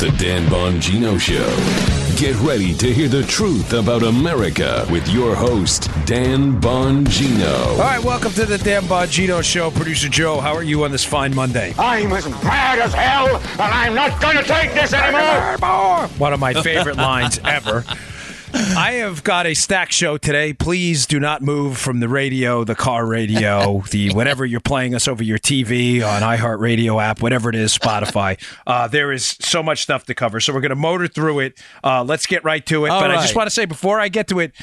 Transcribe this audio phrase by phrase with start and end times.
[0.00, 1.46] The Dan Bongino Show.
[2.16, 7.72] Get ready to hear the truth about America with your host, Dan Bongino.
[7.72, 9.70] All right, welcome to the Dan Bongino Show.
[9.70, 11.74] Producer Joe, how are you on this fine Monday?
[11.78, 16.08] I'm as mad as hell, and I'm not going to take this anymore.
[16.16, 17.84] One of my favorite lines ever.
[18.54, 20.52] I have got a stack show today.
[20.52, 25.06] Please do not move from the radio, the car radio, the whatever you're playing us
[25.06, 28.38] over your TV on iHeartRadio app, whatever it is, Spotify.
[28.66, 31.58] Uh, there is so much stuff to cover, so we're going to motor through it.
[31.82, 32.90] Uh, let's get right to it.
[32.90, 34.54] All but I just want to say before I get to it.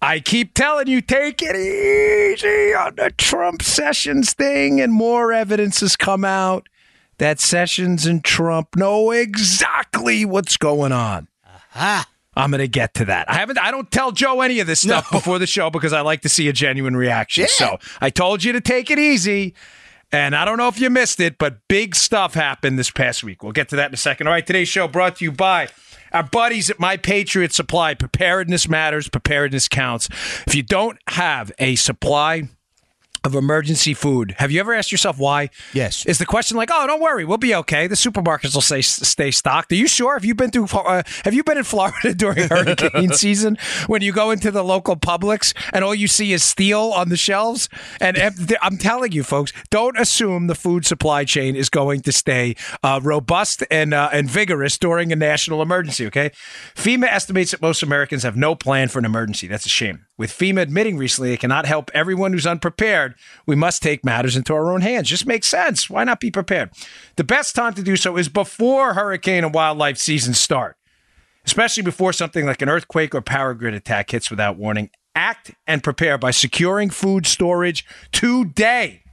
[0.00, 5.80] I keep telling you, take it easy on the Trump Sessions thing, and more evidence
[5.80, 6.68] has come out
[7.18, 11.28] that Sessions and Trump know exactly what's going on.
[12.36, 13.30] I'm going to get to that.
[13.30, 13.58] I haven't.
[13.58, 16.28] I don't tell Joe any of this stuff before the show because I like to
[16.28, 17.46] see a genuine reaction.
[17.48, 19.54] So I told you to take it easy.
[20.12, 23.42] And I don't know if you missed it, but big stuff happened this past week.
[23.42, 24.28] We'll get to that in a second.
[24.28, 25.68] All right, today's show brought to you by
[26.12, 27.94] our buddies at My Patriot Supply.
[27.94, 30.08] Preparedness matters, preparedness counts.
[30.46, 32.48] If you don't have a supply
[33.24, 35.50] of emergency food, have you ever asked yourself why?
[35.72, 36.04] Yes.
[36.06, 37.86] Is the question like, oh, don't worry, we'll be okay.
[37.86, 39.72] The supermarkets will say stay stocked.
[39.72, 40.14] Are you sure?
[40.14, 40.66] Have you been through?
[40.66, 44.96] Uh, have you been in Florida during hurricane season when you go into the local
[44.96, 47.68] Publix and all you see is steel on the shelves?
[48.00, 48.18] And
[48.60, 53.00] I'm telling you, folks, don't assume the food supply chain is going to stay uh,
[53.02, 56.06] robust and uh, and vigorous during a national emergency.
[56.06, 56.30] Okay,
[56.74, 59.46] FEMA estimates that most Americans have no plan for an emergency.
[59.46, 60.06] That's a shame.
[60.16, 63.14] With FEMA admitting recently it cannot help everyone who's unprepared,
[63.46, 65.08] we must take matters into our own hands.
[65.08, 65.90] Just makes sense.
[65.90, 66.70] Why not be prepared?
[67.16, 70.76] The best time to do so is before hurricane and wildlife seasons start,
[71.46, 74.90] especially before something like an earthquake or power grid attack hits without warning.
[75.16, 79.03] Act and prepare by securing food storage today.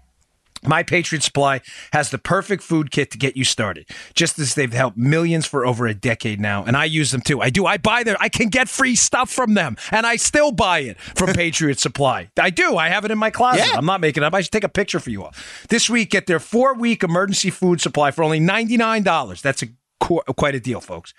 [0.63, 1.61] My Patriot Supply
[1.93, 5.65] has the perfect food kit to get you started, just as they've helped millions for
[5.65, 6.63] over a decade now.
[6.63, 7.41] And I use them too.
[7.41, 7.65] I do.
[7.65, 10.99] I buy their, I can get free stuff from them, and I still buy it
[10.99, 12.29] from Patriot Supply.
[12.39, 12.77] I do.
[12.77, 13.65] I have it in my closet.
[13.67, 13.77] Yeah.
[13.77, 14.33] I'm not making it up.
[14.33, 15.33] I should take a picture for you all.
[15.69, 19.41] This week, get their four week emergency food supply for only $99.
[19.41, 19.67] That's a
[20.01, 21.13] quite a deal, folks.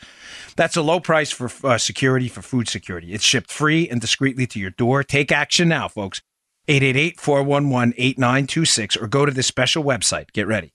[0.56, 3.12] That's a low price for uh, security, for food security.
[3.12, 5.02] It's shipped free and discreetly to your door.
[5.04, 6.20] Take action now, folks.
[6.72, 10.32] 888-411-8926 or go to this special website.
[10.32, 10.72] Get ready.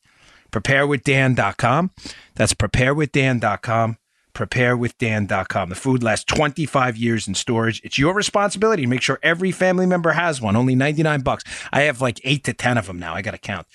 [0.51, 1.91] Preparewithdan.com.
[2.35, 3.97] That's preparewithdan.com.
[4.33, 5.69] Preparewithdan.com.
[5.69, 7.81] The food lasts 25 years in storage.
[7.83, 10.55] It's your responsibility to make sure every family member has one.
[10.55, 11.43] Only 99 bucks.
[11.73, 13.15] I have like 8 to 10 of them now.
[13.15, 13.65] I got to count.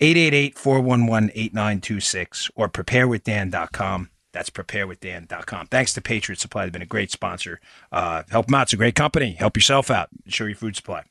[0.00, 4.10] 888-411-8926 or preparewithdan.com.
[4.32, 5.66] That's preparewithdan.com.
[5.68, 6.64] Thanks to Patriot Supply.
[6.64, 7.58] They've been a great sponsor.
[7.90, 8.62] Uh, help them out.
[8.64, 9.32] It's a great company.
[9.32, 10.10] Help yourself out.
[10.26, 11.02] Ensure your food supply.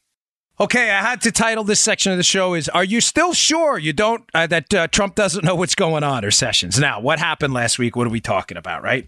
[0.62, 3.78] Okay, I had to title this section of the show is Are you still sure
[3.78, 6.78] you don't uh, that uh, Trump doesn't know what's going on or sessions?
[6.78, 7.96] Now, what happened last week?
[7.96, 9.08] What are we talking about, right?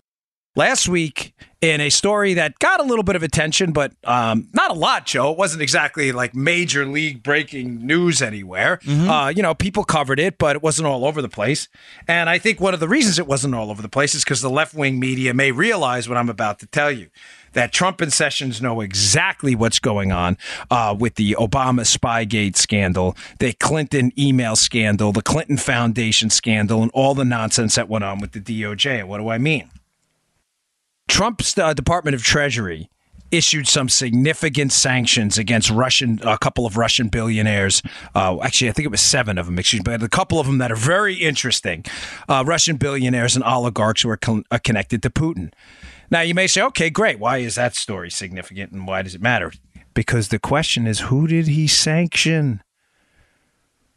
[0.56, 4.72] Last week, in a story that got a little bit of attention, but um, not
[4.72, 5.31] a lot, Joe.
[5.31, 8.79] It wasn't exactly like major league breaking news anywhere.
[9.09, 11.69] Uh, you know, people covered it, but it wasn't all over the place.
[12.07, 14.41] And I think one of the reasons it wasn't all over the place is because
[14.41, 17.09] the left wing media may realize what I'm about to tell you
[17.53, 20.38] that Trump and Sessions know exactly what's going on
[20.69, 26.91] uh, with the Obama Spygate scandal, the Clinton email scandal, the Clinton Foundation scandal, and
[26.94, 29.06] all the nonsense that went on with the DOJ.
[29.06, 29.69] What do I mean?
[31.07, 32.90] Trump's uh, Department of Treasury
[33.31, 37.81] issued some significant sanctions against Russian, a couple of Russian billionaires.
[38.14, 40.47] Uh, actually, I think it was seven of them, excuse me, but a couple of
[40.47, 41.86] them that are very interesting.
[42.28, 45.53] Uh, Russian billionaires and oligarchs who are con- uh, connected to Putin.
[46.09, 47.20] Now, you may say, okay, great.
[47.20, 49.53] Why is that story significant and why does it matter?
[49.94, 52.62] Because the question is, who did he sanction?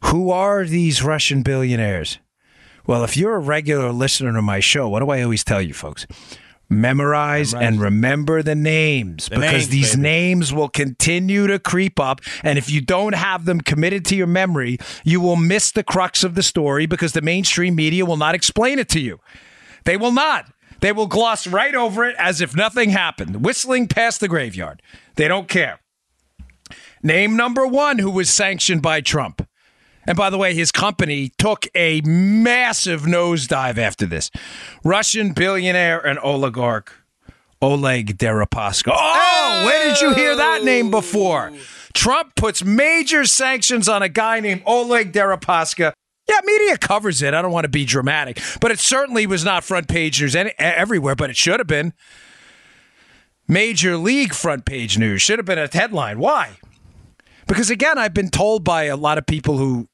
[0.05, 2.19] Who are these Russian billionaires?
[2.87, 5.73] Well, if you're a regular listener to my show, what do I always tell you,
[5.73, 6.05] folks?
[6.67, 10.01] Memorize, and remember the names because names, these baby.
[10.01, 12.21] names will continue to creep up.
[12.43, 16.23] And if you don't have them committed to your memory, you will miss the crux
[16.23, 19.19] of the story because the mainstream media will not explain it to you.
[19.83, 20.51] They will not.
[20.79, 24.81] They will gloss right over it as if nothing happened, whistling past the graveyard.
[25.15, 25.79] They don't care.
[27.01, 29.47] Name number one who was sanctioned by Trump.
[30.07, 34.31] And by the way, his company took a massive nosedive after this.
[34.83, 36.93] Russian billionaire and oligarch
[37.61, 38.91] Oleg Deripaska.
[38.93, 41.51] Oh, where did you hear that name before?
[41.93, 45.93] Trump puts major sanctions on a guy named Oleg Deripaska.
[46.27, 47.33] Yeah, media covers it.
[47.33, 50.53] I don't want to be dramatic, but it certainly was not front page news any,
[50.57, 51.93] everywhere, but it should have been.
[53.47, 56.17] Major League front page news should have been a headline.
[56.19, 56.57] Why?
[57.47, 59.87] Because again, I've been told by a lot of people who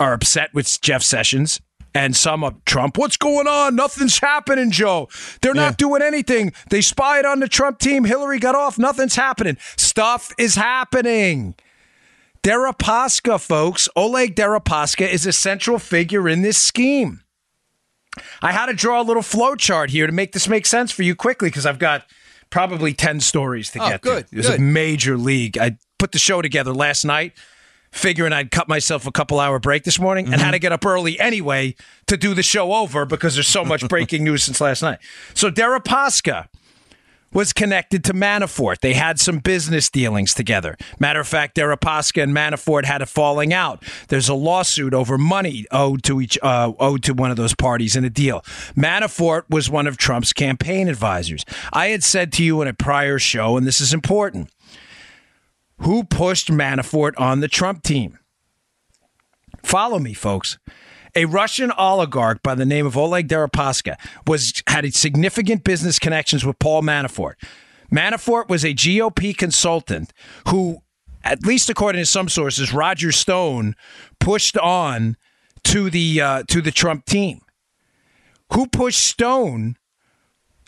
[0.00, 1.60] are upset with Jeff Sessions
[1.94, 2.98] and some of Trump.
[2.98, 3.74] What's going on?
[3.74, 5.08] Nothing's happening, Joe.
[5.40, 5.62] They're Yeah.
[5.62, 6.52] not doing anything.
[6.70, 8.04] They spied on the Trump team.
[8.04, 8.78] Hillary got off.
[8.78, 9.56] Nothing's happening.
[9.76, 11.54] Stuff is happening.
[12.42, 17.22] Deripaska, folks, Oleg Deripaska is a central figure in this scheme.
[18.42, 21.02] I had to draw a little flow chart here to make this make sense for
[21.02, 22.04] you quickly because I've got
[22.50, 24.34] probably 10 stories to Oh, get good, to.
[24.34, 25.58] It was a major league.
[25.58, 27.32] I put the show together last night,
[27.90, 30.44] figuring I'd cut myself a couple hour break this morning and Mm-hmm.
[30.44, 31.74] had to get up early anyway
[32.06, 34.98] to do the show over because there's so much breaking news since last night.
[35.34, 36.48] So Deripaska
[37.30, 38.80] was connected to Manafort.
[38.80, 40.78] They had some business dealings together.
[40.98, 43.82] Matter of fact, Deripaska and Manafort had a falling out.
[44.08, 47.96] There's a lawsuit over money owed to each uh, owed to one of those parties
[47.96, 48.40] in a deal.
[48.76, 51.44] Manafort was one of Trump's campaign advisors.
[51.70, 54.50] I had said to you in a prior show, and this is important.
[55.80, 58.18] Who pushed Manafort on the Trump team?
[59.62, 60.58] Follow me, folks.
[61.14, 63.96] A Russian oligarch by the name of Oleg Deripaska
[64.26, 67.34] was had significant business connections with Paul Manafort.
[67.92, 70.12] Manafort was a GOP consultant
[70.48, 70.78] who,
[71.24, 73.74] at least according to some sources, Roger Stone
[74.20, 75.16] pushed on
[75.64, 77.40] to the uh, to the Trump team.
[78.52, 79.76] Who pushed Stone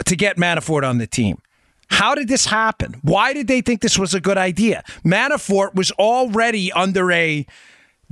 [0.04, 1.42] to get Manafort on the team?
[1.90, 3.00] How did this happen?
[3.02, 4.82] Why did they think this was a good idea?
[5.04, 7.46] Manafort was already under a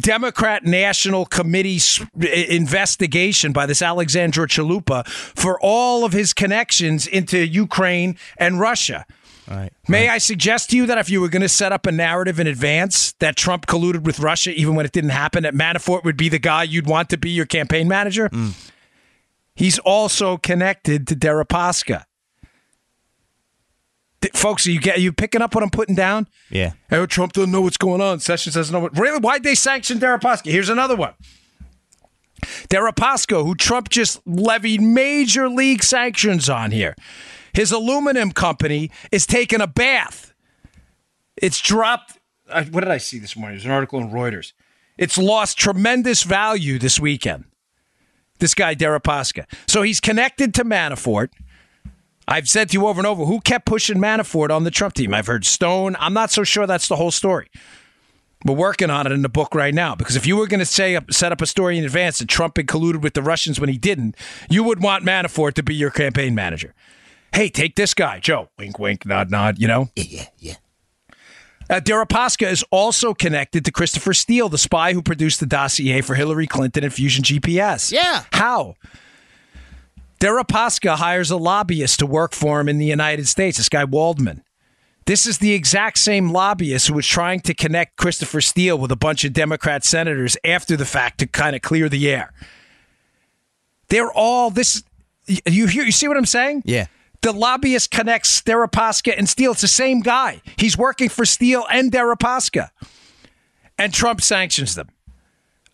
[0.00, 1.80] Democrat National Committee
[2.20, 9.06] investigation by this Alexandra Chalupa for all of his connections into Ukraine and Russia.
[9.48, 9.72] Right.
[9.88, 12.38] May I suggest to you that if you were going to set up a narrative
[12.38, 16.18] in advance that Trump colluded with Russia, even when it didn't happen, that Manafort would
[16.18, 18.28] be the guy you'd want to be your campaign manager?
[18.28, 18.52] Mm.
[19.54, 22.04] He's also connected to Deripaska.
[24.34, 26.26] Folks, are you get are you picking up what I'm putting down?
[26.50, 26.72] Yeah.
[26.90, 28.18] Oh, Trump doesn't know what's going on.
[28.18, 28.98] Sessions doesn't know what.
[28.98, 29.20] Really?
[29.20, 30.50] Why'd they sanction Deripaska?
[30.50, 31.14] Here's another one.
[32.68, 36.96] Deripaska, who Trump just levied major league sanctions on here.
[37.52, 40.32] His aluminum company is taking a bath.
[41.36, 42.18] It's dropped.
[42.48, 43.56] Uh, what did I see this morning?
[43.56, 44.52] There's an article in Reuters.
[44.96, 47.44] It's lost tremendous value this weekend.
[48.38, 49.46] This guy, Deripaska.
[49.66, 51.28] So he's connected to Manafort.
[52.28, 55.14] I've said to you over and over who kept pushing Manafort on the Trump team.
[55.14, 55.96] I've heard Stone.
[55.98, 57.50] I'm not so sure that's the whole story.
[58.44, 60.66] We're working on it in the book right now because if you were going to
[60.66, 63.70] say set up a story in advance that Trump had colluded with the Russians when
[63.70, 64.14] he didn't,
[64.48, 66.74] you would want Manafort to be your campaign manager.
[67.32, 68.50] Hey, take this guy, Joe.
[68.58, 69.58] Wink, wink, nod, nod.
[69.58, 69.88] You know.
[69.96, 70.54] Yeah, yeah, yeah.
[71.70, 76.14] Uh, Deripaska is also connected to Christopher Steele, the spy who produced the dossier for
[76.14, 77.92] Hillary Clinton and Fusion GPS.
[77.92, 78.24] Yeah.
[78.32, 78.76] How?
[80.20, 84.42] Deripaska hires a lobbyist to work for him in the United States, this guy Waldman.
[85.06, 88.96] This is the exact same lobbyist who was trying to connect Christopher Steele with a
[88.96, 92.32] bunch of Democrat senators after the fact to kind of clear the air.
[93.88, 94.82] They're all this.
[95.26, 95.84] You hear?
[95.84, 96.62] You see what I'm saying?
[96.66, 96.86] Yeah.
[97.22, 99.52] The lobbyist connects Deripaska and Steele.
[99.52, 100.42] It's the same guy.
[100.56, 102.70] He's working for Steele and Deripaska.
[103.78, 104.88] And Trump sanctions them.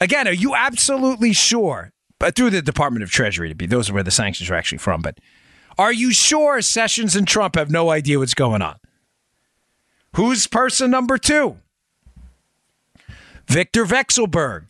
[0.00, 1.94] Again, are you absolutely sure?
[2.19, 4.78] But through the Department of Treasury to be, those are where the sanctions are actually
[4.78, 5.02] from.
[5.02, 5.19] But
[5.78, 8.76] are you sure Sessions and Trump have no idea what's going on?
[10.14, 11.58] Who's person number two?
[13.49, 14.66] Victor Vekselberg.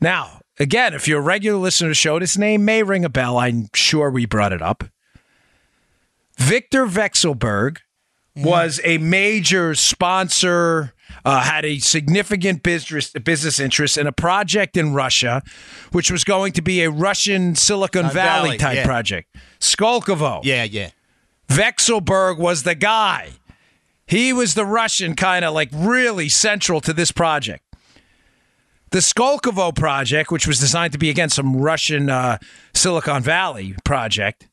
[0.00, 3.08] Now, again, if you're a regular listener to the show, this name may ring a
[3.08, 3.38] bell.
[3.38, 4.84] I'm sure we brought it up.
[6.38, 7.78] Victor Vekselberg
[8.36, 8.44] mm-hmm.
[8.44, 10.94] was a major sponsor,
[11.24, 15.42] uh, had a significant business business interest in a project in Russia,
[15.92, 18.84] which was going to be a Russian Silicon Uh, Valley, Valley, type yeah.
[18.84, 19.36] project.
[19.60, 20.40] Skolkovo.
[20.44, 20.90] Yeah, yeah.
[21.48, 23.30] Vekselberg was the guy.
[24.06, 27.64] He was the Russian kind of like really central to this project.
[28.90, 32.38] The Skolkovo project, which was designed to be again some Russian uh,
[32.72, 34.48] Silicon Valley project,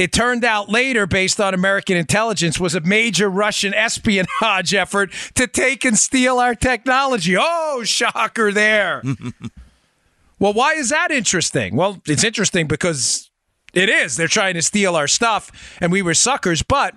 [0.00, 5.46] it turned out later, based on American intelligence, was a major Russian espionage effort to
[5.46, 7.36] take and steal our technology.
[7.38, 9.02] Oh, shocker there.
[10.38, 11.76] well, why is that interesting?
[11.76, 13.30] Well, it's interesting because
[13.74, 14.16] it is.
[14.16, 16.94] They're trying to steal our stuff, and we were suckers, but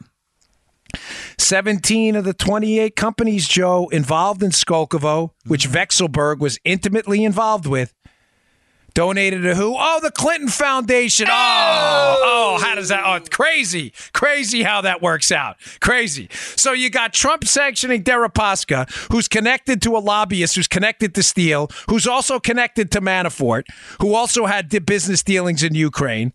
[1.38, 5.76] 17 of the 28 companies, Joe, involved in Skolkovo, which mm-hmm.
[5.76, 7.94] Vekselberg was intimately involved with,
[8.94, 9.76] donated to who?
[9.78, 11.28] Oh, the Clinton Foundation.
[11.30, 13.04] Oh, oh, oh, how does that?
[13.06, 13.94] Oh, crazy.
[14.14, 15.58] Crazy how that works out.
[15.80, 16.28] Crazy.
[16.32, 21.70] So you got Trump sanctioning Deripaska, who's connected to a lobbyist, who's connected to Steele,
[21.90, 23.64] who's also connected to Manafort,
[24.00, 26.34] who also had business dealings in Ukraine.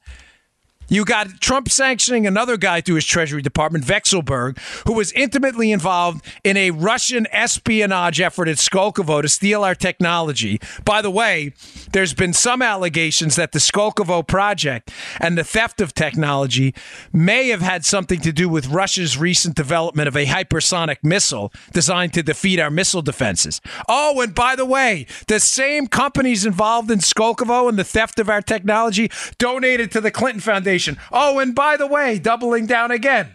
[0.91, 6.25] You got Trump sanctioning another guy through his Treasury Department, Vekselberg, who was intimately involved
[6.43, 10.59] in a Russian espionage effort at Skolkovo to steal our technology.
[10.85, 11.53] By the way,
[11.93, 14.91] there's been some allegations that the Skolkovo project
[15.21, 16.75] and the theft of technology
[17.13, 22.15] may have had something to do with Russia's recent development of a hypersonic missile designed
[22.15, 23.61] to defeat our missile defenses.
[23.91, 28.31] Oh, and by the way, the same companies involved in Skolkovo and the theft of
[28.31, 30.78] our technology donated to the Clinton Foundation
[31.13, 33.35] Oh, and by the way, doubling down again,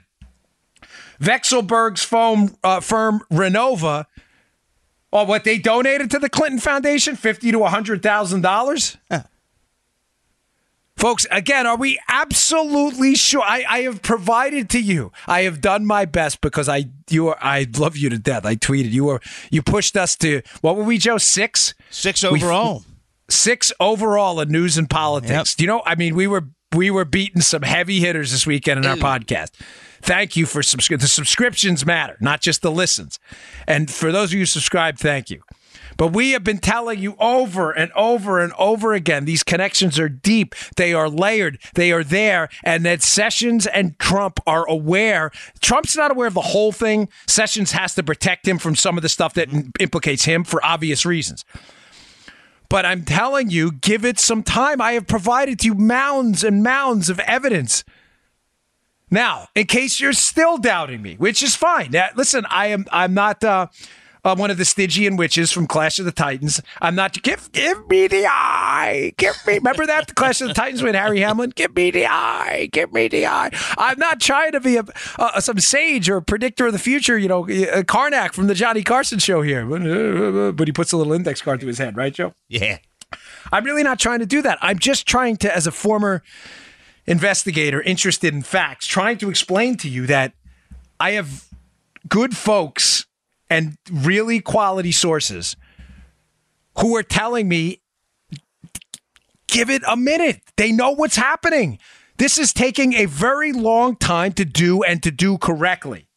[1.20, 4.06] Vekselberg's foam, uh, firm Renova.
[5.12, 8.98] Oh, what they donated to the Clinton Foundation, fifty to hundred thousand dollars.
[10.96, 13.42] Folks, again, are we absolutely sure?
[13.42, 15.12] I, I have provided to you.
[15.28, 18.46] I have done my best because I you are I love you to death.
[18.46, 19.20] I tweeted you were
[19.52, 21.18] you pushed us to what were we, Joe?
[21.18, 22.94] Six, six overall, we,
[23.28, 25.52] six overall in news and politics.
[25.52, 25.58] Yep.
[25.58, 25.82] Do you know?
[25.86, 29.02] I mean, we were we were beating some heavy hitters this weekend in our mm.
[29.02, 29.52] podcast.
[30.02, 31.02] Thank you for subscribing.
[31.02, 33.20] The subscriptions matter, not just the listens.
[33.68, 35.42] And for those of you who subscribe, thank you.
[35.98, 40.10] But we have been telling you over and over and over again these connections are
[40.10, 45.32] deep, they are layered, they are there, and that Sessions and Trump are aware.
[45.62, 47.10] Trump's not aware of the whole thing.
[47.28, 49.70] Sessions has to protect him from some of the stuff that mm-hmm.
[49.80, 51.46] implicates him for obvious reasons.
[52.70, 54.82] But I'm telling you, give it some time.
[54.82, 57.84] I have provided to you mounds and mounds of evidence.
[59.12, 61.92] Now, in case you're still doubting me, which is fine.
[61.92, 63.68] Now, listen, I am I'm not uh,
[64.24, 66.62] uh, one of the Stygian witches from Clash of the Titans.
[66.82, 69.56] I'm not give give me the eye, give me.
[69.56, 71.52] Remember that the Clash of the Titans with Harry Hamlin?
[71.56, 73.50] Give me the eye, give me the eye.
[73.78, 74.86] I'm not trying to be a,
[75.20, 77.18] uh, some sage or predictor of the future.
[77.18, 81.14] You know, uh, Carnac from the Johnny Carson show here, but he puts a little
[81.14, 82.34] index card to his head, right, Joe?
[82.48, 82.78] Yeah.
[83.52, 84.58] I'm really not trying to do that.
[84.62, 86.24] I'm just trying to, as a former
[87.06, 90.34] investigator interested in facts, trying to explain to you that
[91.00, 91.46] I have
[92.08, 93.06] good folks
[93.50, 95.56] and really quality sources
[96.80, 97.82] who are telling me
[99.48, 100.42] give it a minute.
[100.58, 101.78] They know what's happening.
[102.18, 106.08] This is taking a very long time to do and to do correctly.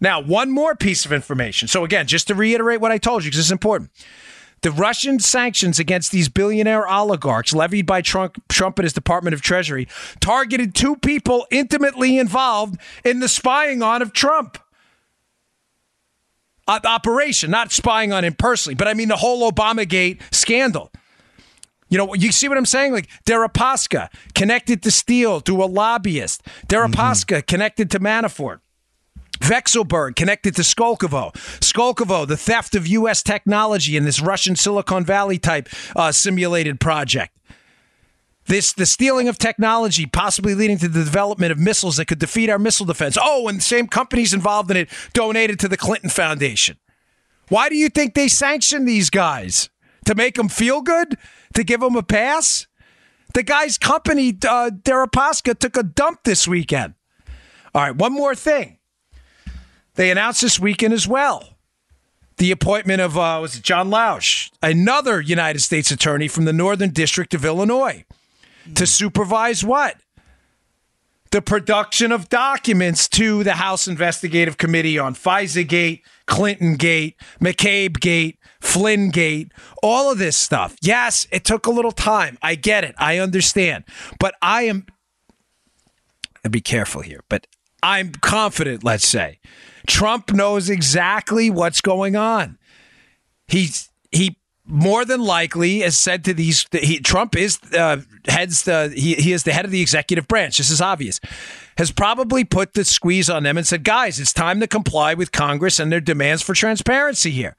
[0.00, 1.68] Now, one more piece of information.
[1.68, 3.90] So, again, just to reiterate what I told you, because it's important.
[4.62, 9.42] The Russian sanctions against these billionaire oligarchs levied by Trump, Trump and his Department of
[9.42, 9.86] Treasury
[10.20, 14.58] targeted two people intimately involved in the spying on of Trump
[16.68, 20.90] operation, not spying on him personally, but I mean the whole Obamagate scandal.
[21.88, 22.92] You know, you see what I'm saying?
[22.92, 26.42] Like Deripaska connected to Steele to a lobbyist.
[26.66, 27.46] Deripaska mm-hmm.
[27.46, 28.60] connected to Manafort.
[29.38, 31.32] Vekselberg connected to Skolkovo.
[31.60, 33.22] Skolkovo, the theft of U.S.
[33.22, 37.36] technology in this Russian Silicon Valley type uh, simulated project.
[38.46, 42.48] This the stealing of technology, possibly leading to the development of missiles that could defeat
[42.48, 43.18] our missile defense.
[43.20, 46.76] Oh, and the same companies involved in it donated to the Clinton Foundation.
[47.48, 49.68] Why do you think they sanction these guys?
[50.06, 51.18] To make them feel good?
[51.54, 52.68] To give them a pass?
[53.34, 56.94] The guy's company, uh, Deripaska, took a dump this weekend.
[57.74, 58.78] All right, one more thing.
[59.94, 61.56] They announced this weekend as well
[62.36, 66.90] the appointment of uh, was it John Lausch, another United States attorney from the Northern
[66.90, 68.04] District of Illinois
[68.74, 69.96] to supervise what?
[71.30, 78.00] The production of documents to the House Investigative Committee on FISA Gate, Clinton Gate, McCabe
[78.00, 80.76] Gate, Flynn Gate, all of this stuff.
[80.80, 82.38] Yes, it took a little time.
[82.42, 82.94] I get it.
[82.98, 83.84] I understand.
[84.18, 84.86] But I am,
[86.44, 87.46] I'll be careful here, but
[87.82, 89.40] I'm confident, let's say.
[89.86, 92.58] Trump knows exactly what's going on.
[93.46, 98.92] He's, he more than likely has said to these he, Trump is uh, heads the
[98.94, 100.58] he, he is the head of the executive branch.
[100.58, 101.20] This is obvious.
[101.78, 105.30] Has probably put the squeeze on them and said, guys, it's time to comply with
[105.30, 107.54] Congress and their demands for transparency here.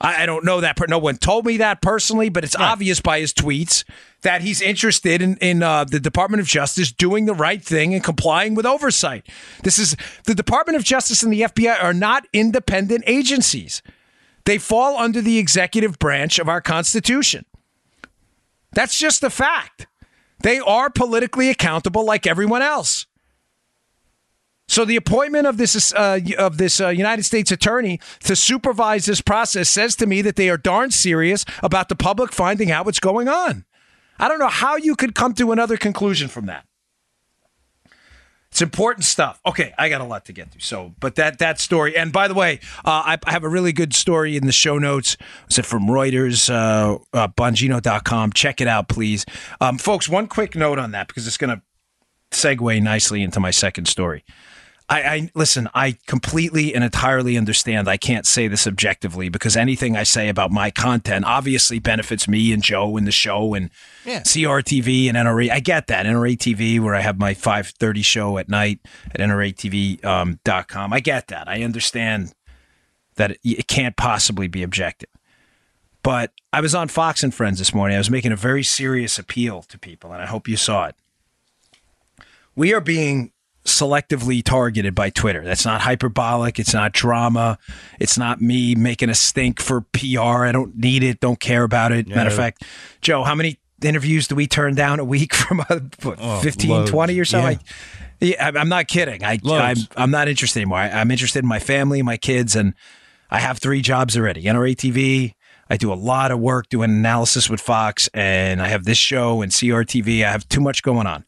[0.00, 0.78] I, I don't know that.
[0.88, 2.70] No one told me that personally, but it's right.
[2.70, 3.84] obvious by his tweets
[4.22, 8.02] that he's interested in, in uh, the Department of Justice doing the right thing and
[8.02, 9.26] complying with oversight.
[9.62, 13.82] This is the Department of Justice and the FBI are not independent agencies.
[14.44, 17.44] They fall under the executive branch of our Constitution.
[18.72, 19.86] That's just a fact.
[20.42, 23.06] They are politically accountable like everyone else.
[24.68, 29.20] So the appointment of this uh, of this uh, United States attorney to supervise this
[29.20, 33.00] process says to me that they are darn serious about the public finding out what's
[33.00, 33.64] going on.
[34.20, 36.66] I don't know how you could come to another conclusion from that.
[38.50, 39.40] It's important stuff.
[39.46, 40.60] Okay, I got a lot to get to.
[40.60, 41.96] So, but that that story.
[41.96, 44.76] And by the way, uh, I, I have a really good story in the show
[44.76, 45.16] notes.
[45.48, 48.32] Is it from Reuters, uh, uh, Bongino.com?
[48.32, 49.24] Check it out, please,
[49.60, 50.08] um, folks.
[50.08, 51.62] One quick note on that because it's going to
[52.36, 54.24] segue nicely into my second story.
[54.92, 55.68] I, I, listen.
[55.72, 57.88] I completely and entirely understand.
[57.88, 62.52] I can't say this objectively because anything I say about my content obviously benefits me
[62.52, 63.70] and Joe and the show and
[64.04, 64.22] Yeah.
[64.22, 65.48] CRTV and NRA.
[65.48, 68.80] I get that NRA TV where I have my five thirty show at night
[69.14, 70.92] at NRATV um, dot com.
[70.92, 71.48] I get that.
[71.48, 72.34] I understand
[73.14, 75.08] that it, it can't possibly be objective.
[76.02, 77.94] But I was on Fox and Friends this morning.
[77.94, 80.96] I was making a very serious appeal to people, and I hope you saw it.
[82.56, 83.30] We are being
[83.64, 85.42] selectively targeted by Twitter.
[85.44, 86.58] That's not hyperbolic.
[86.58, 87.58] It's not drama.
[87.98, 90.44] It's not me making a stink for PR.
[90.44, 91.20] I don't need it.
[91.20, 92.08] Don't care about it.
[92.08, 92.64] Matter of fact,
[93.02, 96.90] Joe, how many interviews do we turn down a week from uh, what, 15, loads.
[96.90, 97.38] 20 or so?
[97.38, 97.44] Yeah.
[97.46, 97.58] I,
[98.20, 99.24] yeah, I'm- I'm not kidding.
[99.24, 100.78] I, I'm, I'm not interested anymore.
[100.78, 102.74] I, I'm interested in my family, my kids, and
[103.30, 104.42] I have three jobs already.
[104.44, 105.34] NRA TV.
[105.72, 109.40] I do a lot of work doing analysis with Fox, and I have this show
[109.40, 110.24] and CRTV.
[110.24, 111.24] I have too much going on.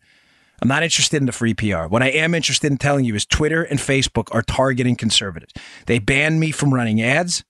[0.63, 1.87] I'm not interested in the free PR.
[1.89, 5.53] What I am interested in telling you is Twitter and Facebook are targeting conservatives.
[5.87, 7.43] They banned me from running ads.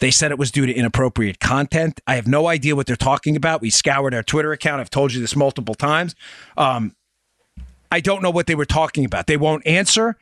[0.00, 2.02] They said it was due to inappropriate content.
[2.06, 3.62] I have no idea what they're talking about.
[3.62, 4.82] We scoured our Twitter account.
[4.82, 6.14] I've told you this multiple times.
[6.58, 6.94] Um,
[7.90, 9.26] I don't know what they were talking about.
[9.26, 10.18] They won't answer.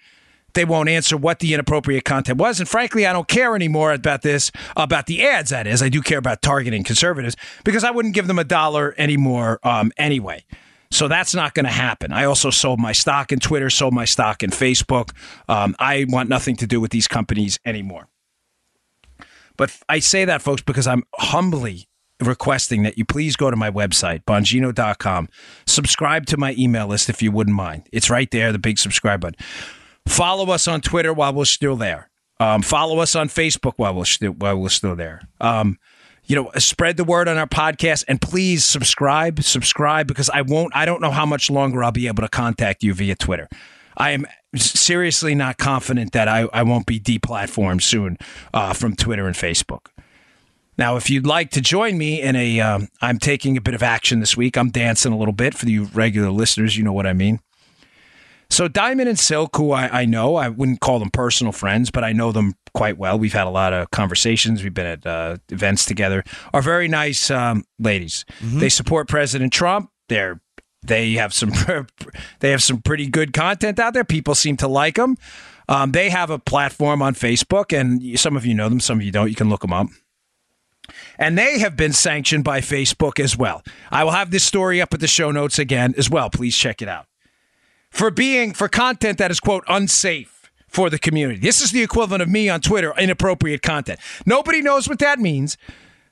[0.54, 2.60] They won't answer what the inappropriate content was.
[2.60, 5.82] And frankly, I don't care anymore about this, about the ads, that is.
[5.82, 7.34] I do care about targeting conservatives
[7.64, 10.44] because I wouldn't give them a dollar anymore um, anyway.
[10.90, 12.12] So that's not going to happen.
[12.12, 15.10] I also sold my stock in Twitter, sold my stock in Facebook.
[15.48, 18.08] Um, I want nothing to do with these companies anymore.
[19.56, 21.88] But I say that, folks, because I'm humbly
[22.20, 25.28] requesting that you please go to my website, bongino.com.
[25.66, 27.88] Subscribe to my email list if you wouldn't mind.
[27.92, 29.38] It's right there, the big subscribe button.
[30.06, 32.10] Follow us on Twitter while we're still there.
[32.38, 35.22] Um, follow us on Facebook while we're still while we're still there.
[35.40, 35.78] Um,
[36.26, 40.74] you know, spread the word on our podcast and please subscribe, subscribe because I won't.
[40.74, 43.48] I don't know how much longer I'll be able to contact you via Twitter.
[43.96, 48.18] I am seriously not confident that I, I won't be deplatformed soon
[48.52, 49.86] uh, from Twitter and Facebook.
[50.78, 53.82] Now, if you'd like to join me in a, um, I'm taking a bit of
[53.82, 54.58] action this week.
[54.58, 56.76] I'm dancing a little bit for you regular listeners.
[56.76, 57.40] You know what I mean.
[58.48, 62.04] So Diamond and Silk, who I, I know, I wouldn't call them personal friends, but
[62.04, 63.18] I know them quite well.
[63.18, 64.62] We've had a lot of conversations.
[64.62, 66.22] We've been at uh, events together.
[66.52, 68.24] Are very nice um, ladies.
[68.40, 69.90] They support President Trump.
[70.08, 70.40] They're
[70.82, 71.50] they have some
[72.40, 74.04] they have some pretty good content out there.
[74.04, 75.16] People seem to like them.
[75.68, 79.04] Um, they have a platform on Facebook, and some of you know them, some of
[79.04, 79.28] you don't.
[79.28, 79.88] You can look them up
[81.18, 83.62] and they have been sanctioned by Facebook as well.
[83.90, 86.30] I will have this story up at the show notes again as well.
[86.30, 87.06] Please check it out.
[87.96, 91.40] For being for content that is quote unsafe for the community.
[91.40, 93.98] This is the equivalent of me on Twitter inappropriate content.
[94.26, 95.56] Nobody knows what that means.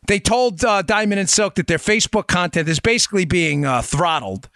[0.07, 4.49] They told uh, Diamond and Silk that their Facebook content is basically being uh, throttled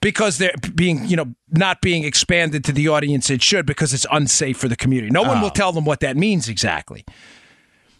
[0.00, 4.06] because they're being, you know, not being expanded to the audience it should because it's
[4.10, 5.10] unsafe for the community.
[5.10, 7.04] No one will tell them what that means exactly.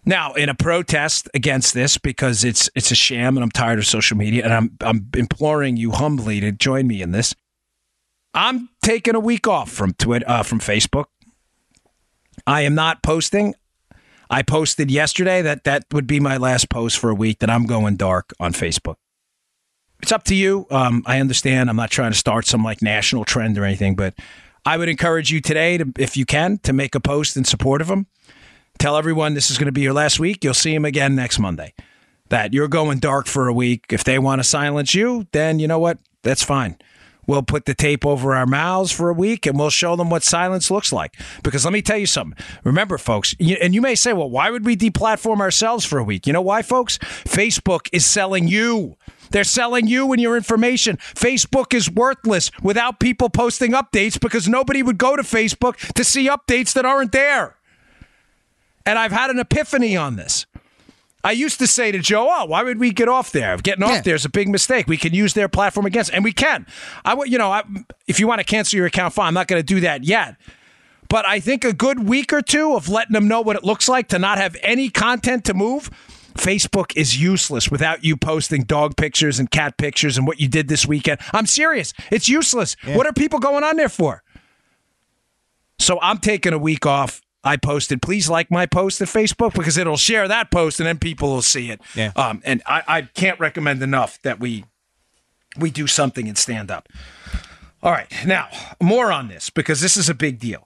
[0.07, 3.85] Now, in a protest against this, because it's it's a sham, and I'm tired of
[3.85, 7.35] social media, and I'm I'm imploring you humbly to join me in this.
[8.37, 11.07] I'm taking a week off from Twitter, uh, from Facebook.
[12.47, 13.55] I am not posting.
[14.29, 17.39] I posted yesterday that that would be my last post for a week.
[17.39, 18.97] That I'm going dark on Facebook.
[20.03, 20.67] It's up to you.
[20.71, 21.71] Um, I understand.
[21.71, 24.13] I'm not trying to start some like national trend or anything, but
[24.67, 27.81] I would encourage you today to, if you can, to make a post in support
[27.81, 28.07] of them.
[28.79, 30.45] Tell everyone this is going to be your last week.
[30.45, 31.73] You'll see them again next Monday.
[32.29, 33.87] That you're going dark for a week.
[33.91, 35.99] If they want to silence you, then you know what?
[36.23, 36.77] That's fine.
[37.27, 40.23] We'll put the tape over our mouths for a week and we'll show them what
[40.23, 41.17] silence looks like.
[41.43, 42.39] Because let me tell you something.
[42.65, 46.27] Remember, folks, and you may say, well, why would we deplatform ourselves for a week?
[46.27, 46.99] You know why, folks?
[46.99, 48.97] Facebook is selling you.
[49.31, 50.97] They're selling you and your information.
[50.99, 56.29] Facebook is worthless without people posting updates because nobody would go to Facebook to see
[56.29, 57.57] updates that aren't there.
[58.85, 60.47] And I've had an epiphany on this.
[61.27, 63.57] I used to say to Joe, "Oh, why would we get off there?
[63.57, 64.01] Getting off Yeah.
[64.03, 64.87] there is a big mistake.
[64.87, 66.67] We can use their platform against, and we can.
[67.05, 67.63] I, would- you know, I,
[68.07, 69.29] if you want to cancel your account, fine.
[69.29, 70.37] I'm not going to do that yet.
[71.09, 73.89] But I think a good week or two of letting them know what it looks
[73.89, 75.91] like to not have any content to move.
[76.35, 80.69] Facebook is useless without you posting dog pictures and cat pictures and what you did
[80.69, 81.19] this weekend.
[81.33, 81.93] I'm serious.
[82.11, 82.77] It's useless.
[82.85, 84.23] What are people going on there for?
[85.79, 87.23] So I'm taking a week off.
[87.47, 90.99] I posted, please like my post at Facebook because it'll share that post and then
[90.99, 91.81] people will see it.
[91.95, 92.13] Yeah.
[92.17, 94.65] Um, and I, I can't recommend enough that we
[95.57, 96.89] we do something and stand up.
[97.83, 98.49] All right, now
[98.83, 100.66] more on this because this is a big deal.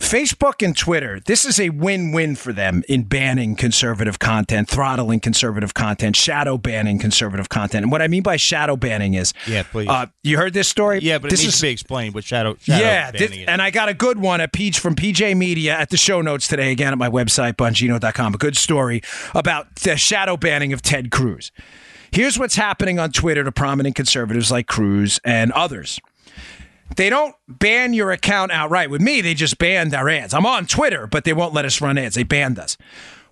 [0.00, 5.20] Facebook and Twitter, this is a win win for them in banning conservative content, throttling
[5.20, 7.82] conservative content, shadow banning conservative content.
[7.84, 9.34] And what I mean by shadow banning is.
[9.46, 9.88] Yeah, please.
[9.88, 11.00] Uh, you heard this story?
[11.00, 12.56] Yeah, but this it needs is, to be explained what shadow.
[12.60, 15.90] shadow yeah, this- and I got a good one at Peach from PJ Media at
[15.90, 18.34] the show notes today, again at my website, bongino.com.
[18.34, 19.02] A good story
[19.34, 21.52] about the shadow banning of Ted Cruz.
[22.10, 26.00] Here's what's happening on Twitter to prominent conservatives like Cruz and others.
[26.96, 28.90] They don't ban your account outright.
[28.90, 30.34] With me, they just banned our ads.
[30.34, 32.14] I'm on Twitter, but they won't let us run ads.
[32.14, 32.76] They banned us.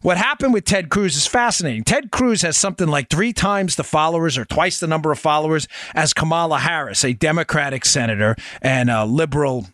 [0.01, 1.83] What happened with Ted Cruz is fascinating.
[1.83, 5.67] Ted Cruz has something like three times the followers or twice the number of followers
[5.93, 9.67] as Kamala Harris, a Democratic senator and a liberal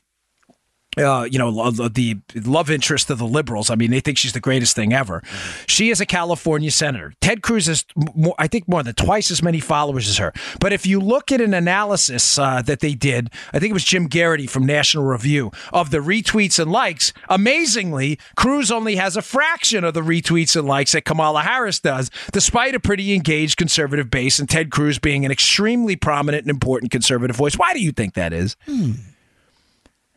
[0.96, 3.70] uh, you know, the love interest of the liberals.
[3.70, 5.22] I mean, they think she's the greatest thing ever.
[5.66, 7.12] She is a California senator.
[7.20, 10.32] Ted Cruz has, more, I think, more than twice as many followers as her.
[10.60, 13.84] But if you look at an analysis uh, that they did, I think it was
[13.84, 17.12] Jim Geraghty from National Review of the retweets and likes.
[17.28, 22.10] Amazingly, Cruz only has a fraction of the retweets and likes that Kamala Harris does,
[22.32, 26.92] despite a pretty engaged conservative base and Ted Cruz being an extremely prominent and important
[26.92, 27.54] conservative voice.
[27.56, 28.56] Why do you think that is?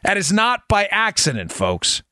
[0.04, 2.04] That is not by accident, folks.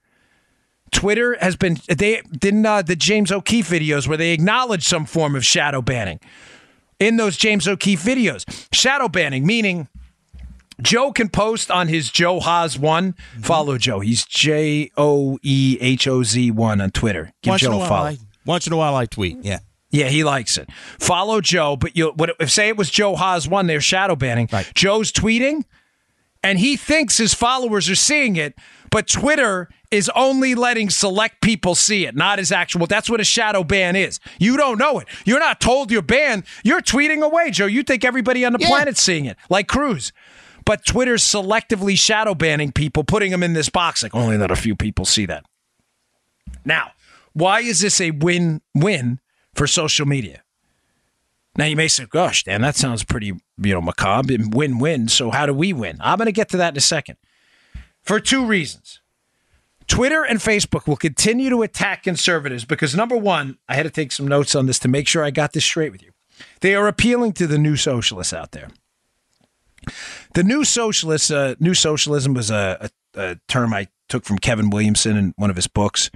[0.91, 5.35] Twitter has been they didn't uh, the James O'Keefe videos where they acknowledged some form
[5.35, 6.19] of shadow banning
[6.99, 8.67] in those James O'Keefe videos.
[8.73, 9.87] Shadow banning meaning
[10.81, 13.15] Joe can post on his Joe Haas one.
[13.41, 13.99] Follow Joe.
[13.99, 17.33] He's J O E H O Z one on Twitter.
[17.41, 18.07] Give once Joe a while, follow.
[18.07, 19.37] I, once in a while I tweet.
[19.41, 19.59] Yeah.
[19.91, 20.69] Yeah, he likes it.
[20.99, 24.49] Follow Joe, but you what if say it was Joe Haas one, they're shadow banning.
[24.51, 24.69] Right.
[24.75, 25.63] Joe's tweeting,
[26.45, 28.55] and he thinks his followers are seeing it,
[28.91, 32.85] but Twitter is only letting select people see it, not his actual.
[32.87, 34.19] That's what a shadow ban is.
[34.39, 35.07] You don't know it.
[35.25, 36.43] You're not told you're banned.
[36.63, 37.65] You're tweeting away, Joe.
[37.65, 38.67] You think everybody on the Yeah.
[38.67, 40.11] planet's seeing it, like Cruz.
[40.65, 44.01] But Twitter's selectively shadow banning people, putting them in this box.
[44.01, 45.45] Like only let a few people see that.
[46.63, 46.91] Now,
[47.33, 49.19] why is this a win-win
[49.53, 50.41] for social media?
[51.57, 55.45] Now you may say, "Gosh, Dan, that sounds pretty, you know, macabre win-win." So how
[55.45, 55.97] do we win?
[56.01, 57.17] I'm going to get to that in a second.
[58.01, 59.01] For two reasons.
[59.87, 64.11] Twitter and Facebook will continue to attack conservatives because number 1, I had to take
[64.11, 66.11] some notes on this to make sure I got this straight with you.
[66.61, 68.69] They are appealing to the new socialists out there.
[70.33, 74.69] The new socialists, uh, new socialism was a, a, a term I took from Kevin
[74.69, 76.09] Williamson in one of his books.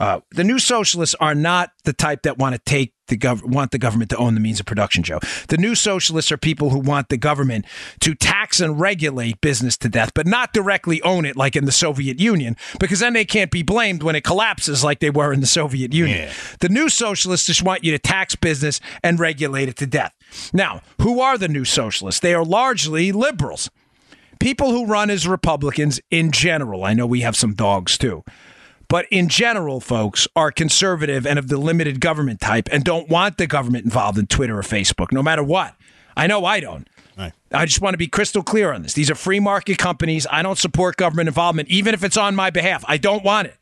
[0.00, 3.70] Uh, the new socialists are not the type that want to take the gov- want
[3.70, 5.20] the government to own the means of production, Joe.
[5.48, 7.66] The new socialists are people who want the government
[8.00, 11.72] to tax and regulate business to death, but not directly own it like in the
[11.72, 15.40] Soviet Union, because then they can't be blamed when it collapses like they were in
[15.40, 16.28] the Soviet Union.
[16.28, 16.32] Yeah.
[16.60, 20.14] The new socialists just want you to tax business and regulate it to death.
[20.54, 22.20] Now, who are the new socialists?
[22.20, 23.68] They are largely liberals
[24.40, 28.24] people who run as Republicans in general, I know we have some dogs too,
[28.90, 33.38] but in general, folks are conservative and of the limited government type and don't want
[33.38, 35.76] the government involved in Twitter or Facebook, no matter what.
[36.16, 36.88] I know I don't.
[37.16, 37.32] Right.
[37.52, 38.94] I just want to be crystal clear on this.
[38.94, 40.26] These are free market companies.
[40.28, 42.84] I don't support government involvement, even if it's on my behalf.
[42.88, 43.56] I don't want it.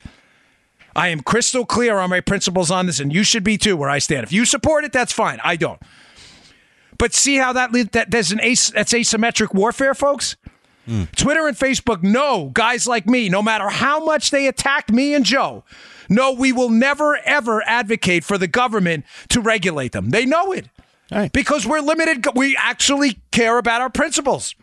[0.97, 3.91] I am crystal clear on my principles on this, and you should be too, where
[3.91, 4.25] I stand.
[4.25, 5.41] If you support it, that's fine.
[5.45, 5.81] I don't.
[6.97, 10.37] But see how that, lead- that there's an as, that's asymmetric warfare, folks.
[11.17, 15.25] Twitter and Facebook know guys like me, no matter how much they attack me and
[15.25, 15.63] Joe,
[16.09, 20.11] no, we will never ever advocate for the government to regulate them.
[20.11, 20.67] They know it
[21.13, 21.31] Right.
[21.33, 22.27] because we're limited.
[22.35, 24.55] We actually care about our principles.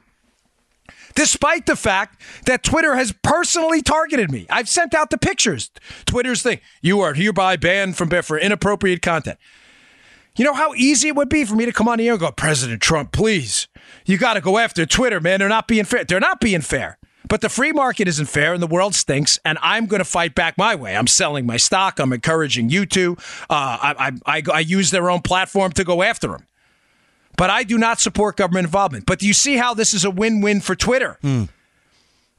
[1.15, 5.69] Despite the fact that Twitter has personally targeted me, I've sent out the pictures.
[6.05, 9.37] Twitter's thing: you are hereby banned from for inappropriate content.
[10.35, 12.29] You know how easy it would be for me to come on here and go,
[12.31, 13.67] President Trump, please,
[14.05, 15.39] you got to go after Twitter, man.
[15.39, 16.03] They're not being fair.
[16.03, 16.97] They're not being fair.
[17.27, 20.35] But the free market isn't fair and the world stinks, and I'm going to fight
[20.35, 20.95] back my way.
[20.95, 21.99] I'm selling my stock.
[21.99, 23.17] I'm encouraging you to.
[23.49, 26.45] Uh, I, I, I, I use their own platform to go after them.
[27.37, 29.05] But I do not support government involvement.
[29.05, 31.17] But do you see how this is a win win for Twitter?
[31.21, 31.45] Hmm.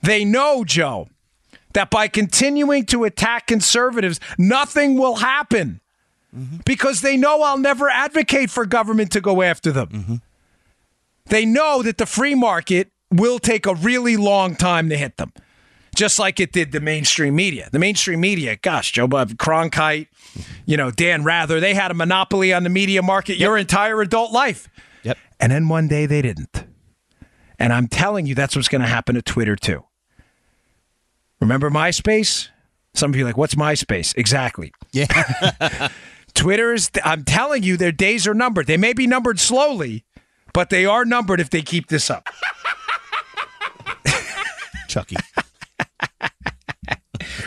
[0.02, 1.08] They know, Joe,
[1.72, 5.80] that by continuing to attack conservatives, nothing will happen
[6.34, 6.58] mm-hmm.
[6.64, 9.88] because they know I'll never advocate for government to go after them.
[9.88, 10.14] Mm-hmm.
[11.26, 15.32] They know that the free market will take a really long time to hit them,
[15.94, 17.68] just like it did the mainstream media.
[17.72, 20.08] The mainstream media, gosh, Joe Bob Cronkite,
[20.66, 24.32] you know, Dan Rather, they had a monopoly on the media market your entire adult
[24.32, 24.68] life.
[25.02, 25.18] Yep.
[25.40, 26.64] And then one day they didn't.
[27.58, 29.84] And I'm telling you, that's what's going to happen to Twitter too.
[31.40, 32.48] Remember MySpace?
[32.94, 34.16] Some of you are like, what's MySpace?
[34.16, 34.72] Exactly.
[34.92, 35.88] Yeah.
[36.34, 38.66] Twitter is, I'm telling you, their days are numbered.
[38.66, 40.04] They may be numbered slowly,
[40.56, 42.30] but they are numbered if they keep this up.
[44.88, 45.16] Chucky.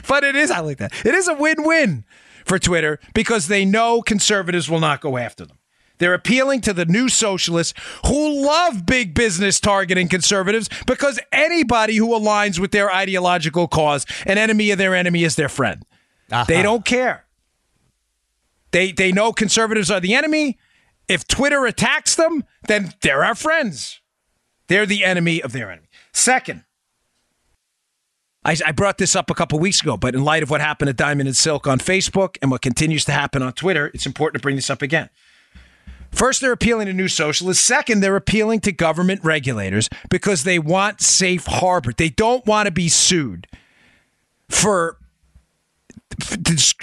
[0.08, 0.94] But it is, I like that.
[1.04, 2.06] It is a win win
[2.46, 5.58] for Twitter because they know conservatives will not go after them.
[5.98, 7.74] They're appealing to the new socialists
[8.06, 14.38] who love big business targeting conservatives because anybody who aligns with their ideological cause, an
[14.38, 15.84] enemy of their enemy is their friend.
[16.32, 16.46] Uh-huh.
[16.48, 17.26] They don't care.
[18.70, 20.60] They they know conservatives are the enemy.
[21.10, 24.00] If Twitter attacks them, then they're our friends.
[24.68, 25.88] They're the enemy of their enemy.
[26.14, 26.64] Second,
[28.46, 30.90] I, I brought this up a couple weeks ago, but in light of what happened
[30.90, 34.40] at Diamond and Silk on Facebook and what continues to happen on Twitter, it's important
[34.40, 35.10] to bring this up again.
[36.12, 37.64] First, they're appealing to new socialists.
[37.64, 41.92] Second, they're appealing to government regulators because they want safe harbor.
[41.92, 43.48] They don't want to be sued
[44.48, 44.98] for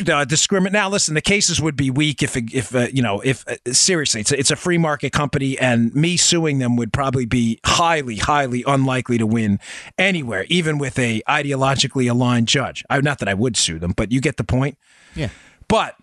[0.08, 0.72] uh, discriminate.
[0.72, 4.20] Now, listen, the cases would be weak if, if uh, you know, if uh, seriously,
[4.20, 8.16] it's a, it's a free market company, and me suing them would probably be highly,
[8.16, 9.58] highly unlikely to win
[9.98, 12.84] anywhere, even with a ideologically aligned judge.
[12.90, 14.78] I, not that I would sue them, but you get the point.
[15.14, 15.30] Yeah.
[15.68, 15.96] But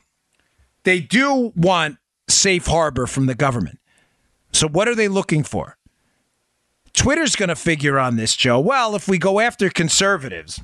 [0.84, 3.80] they do want safe harbor from the government.
[4.52, 5.78] So, what are they looking for?
[6.94, 8.60] Twitter's going to figure on this, Joe.
[8.60, 10.62] Well, if we go after conservatives,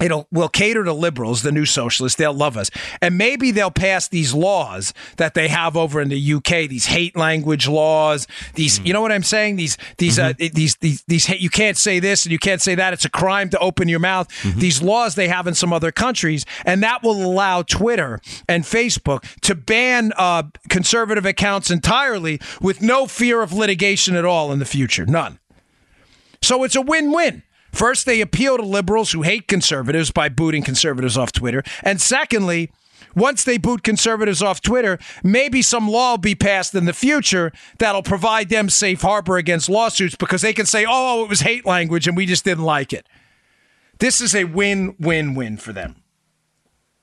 [0.00, 2.18] it'll will cater to liberals, the new socialists.
[2.18, 6.34] They'll love us, and maybe they'll pass these laws that they have over in the
[6.34, 6.68] UK.
[6.68, 8.26] These hate language laws.
[8.54, 9.56] These, you know what I'm saying?
[9.56, 11.26] These, these, uh, these, these, these.
[11.26, 12.92] hate- You can't say this and you can't say that.
[12.92, 14.28] It's a crime to open your mouth.
[14.56, 19.22] These laws they have in some other countries, and that will allow Twitter and Facebook
[19.42, 24.64] to ban uh, conservative accounts entirely with no fear of litigation at all in the
[24.64, 25.06] future.
[25.06, 25.38] None.
[26.42, 27.42] So it's a win win.
[27.74, 31.64] First, they appeal to liberals who hate conservatives by booting conservatives off Twitter.
[31.82, 32.70] And secondly,
[33.16, 37.52] once they boot conservatives off Twitter, maybe some law will be passed in the future
[37.78, 41.66] that'll provide them safe harbor against lawsuits because they can say, oh, it was hate
[41.66, 43.08] language and we just didn't like it.
[43.98, 45.96] This is a win win win for them.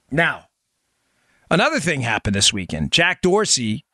[0.10, 0.48] Now,
[1.50, 2.94] another thing happened this weekend.
[2.94, 3.86] Jack Dorsey,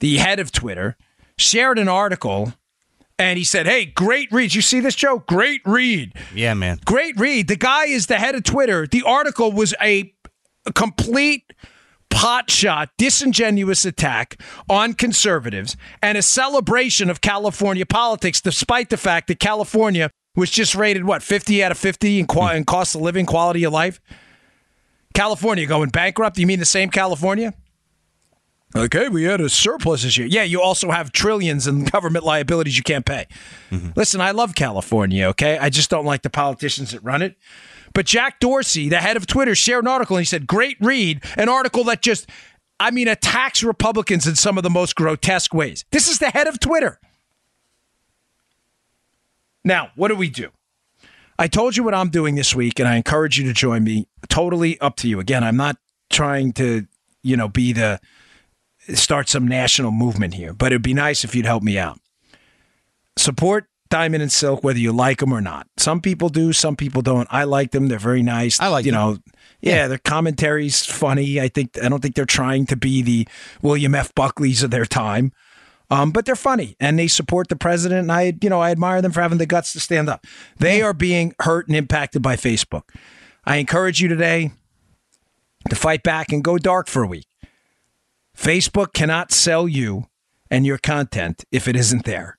[0.00, 0.96] the head of Twitter,
[1.36, 2.54] shared an article
[3.18, 4.54] and he said, Hey, great read.
[4.54, 5.24] You see this, Joe?
[5.26, 6.14] Great read.
[6.34, 6.80] Yeah, man.
[6.84, 7.48] Great read.
[7.48, 8.86] The guy is the head of Twitter.
[8.86, 10.12] The article was a,
[10.66, 11.52] a complete
[12.10, 19.28] pot shot, disingenuous attack on conservatives and a celebration of California politics, despite the fact
[19.28, 22.56] that California was just rated, what, 50 out of 50 in, qua- hmm.
[22.56, 24.00] in cost of living, quality of life?
[25.14, 26.38] California going bankrupt?
[26.38, 27.54] You mean the same California?
[28.76, 30.26] Okay, we had a surplus this year.
[30.26, 33.26] Yeah, you also have trillions in government liabilities you can't pay.
[33.70, 33.90] Mm-hmm.
[33.94, 35.58] Listen, I love California, okay?
[35.58, 37.36] I just don't like the politicians that run it.
[37.92, 41.22] But Jack Dorsey, the head of Twitter, shared an article and he said, Great read,
[41.36, 42.28] an article that just,
[42.80, 45.84] I mean, attacks Republicans in some of the most grotesque ways.
[45.92, 46.98] This is the head of Twitter.
[49.64, 50.50] Now, what do we do?
[51.38, 54.08] I told you what I'm doing this week, and I encourage you to join me.
[54.28, 55.20] Totally up to you.
[55.20, 55.76] Again, I'm not
[56.10, 56.86] trying to,
[57.22, 58.00] you know, be the
[58.94, 62.00] start some national movement here, but it'd be nice if you'd help me out.
[63.16, 65.68] Support Diamond and Silk, whether you like them or not.
[65.76, 67.28] Some people do, some people don't.
[67.30, 68.60] I like them; they're very nice.
[68.60, 69.00] I like you them.
[69.00, 69.18] know.
[69.60, 71.40] Yeah, their commentary's funny.
[71.40, 73.28] I think I don't think they're trying to be the
[73.62, 74.14] William F.
[74.14, 75.32] Buckleys of their time,
[75.90, 78.00] um, but they're funny and they support the president.
[78.00, 80.26] And I, you know, I admire them for having the guts to stand up.
[80.58, 82.82] They are being hurt and impacted by Facebook.
[83.44, 84.52] I encourage you today
[85.68, 87.26] to fight back and go dark for a week.
[88.36, 90.06] Facebook cannot sell you
[90.50, 92.38] and your content if it isn't there.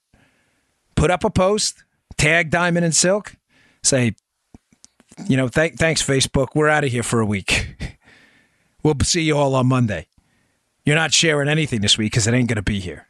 [0.96, 1.84] Put up a post,
[2.18, 3.36] tag Diamond and Silk,
[3.84, 4.16] say,
[5.28, 6.50] you know, th- thanks, Facebook.
[6.56, 7.76] We're out of here for a week.
[8.84, 10.08] we'll see you all on Monday.
[10.86, 13.08] You're not sharing anything this week because it ain't going to be here.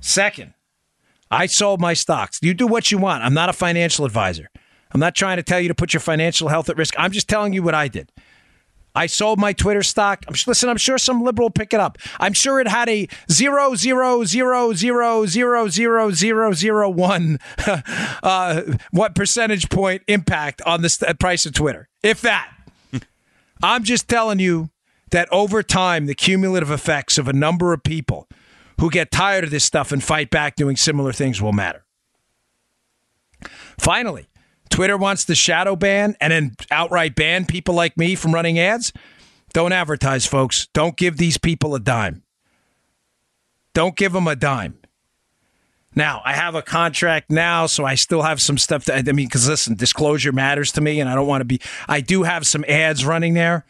[0.00, 0.54] Second,
[1.30, 2.38] I sold my stocks.
[2.42, 3.22] You do what you want.
[3.22, 4.50] I'm not a financial advisor.
[4.92, 6.94] I'm not trying to tell you to put your financial health at risk.
[6.98, 8.12] I'm just telling you what I did.
[8.94, 10.24] I sold my Twitter stock.
[10.28, 10.68] I'm listen.
[10.68, 11.98] I'm sure some liberal pick it up.
[12.20, 17.38] I'm sure it had a zero zero zero zero zero zero zero zero one
[18.22, 22.50] uh, what percentage point impact on the st- price of Twitter, if that.
[23.62, 24.70] I'm just telling you
[25.10, 28.28] that over time, the cumulative effects of a number of people
[28.80, 31.84] who get tired of this stuff and fight back doing similar things will matter.
[33.78, 34.26] Finally,
[34.70, 38.92] Twitter wants to shadow ban and then outright ban people like me from running ads.
[39.52, 40.66] Don't advertise, folks.
[40.72, 42.22] Don't give these people a dime.
[43.72, 44.78] Don't give them a dime.
[45.96, 49.48] Now, I have a contract now, so I still have some stuff I mean, because
[49.48, 51.60] listen, disclosure matters to me, and I don't want to be.
[51.88, 53.64] I do have some ads running there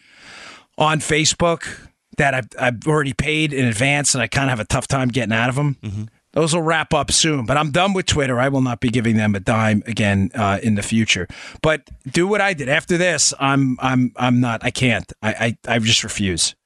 [0.79, 4.65] on Facebook that I've, I've already paid in advance, and I kind of have a
[4.65, 5.77] tough time getting out of them.
[5.83, 6.05] Mm-hmm.
[6.35, 8.41] Those will wrap up soon, but I'm done with Twitter.
[8.41, 11.29] I will not be giving them a dime again uh, in the future.
[11.63, 12.69] But do what I did.
[12.69, 14.65] After this, I'm I'm I'm not.
[14.65, 15.11] I can't.
[15.23, 16.57] I I, I just refuse.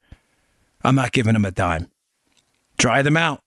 [0.83, 1.87] I'm not giving them a dime.
[2.77, 3.43] Dry them out.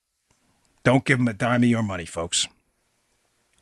[0.85, 2.47] Don't give them a dime of your money, folks.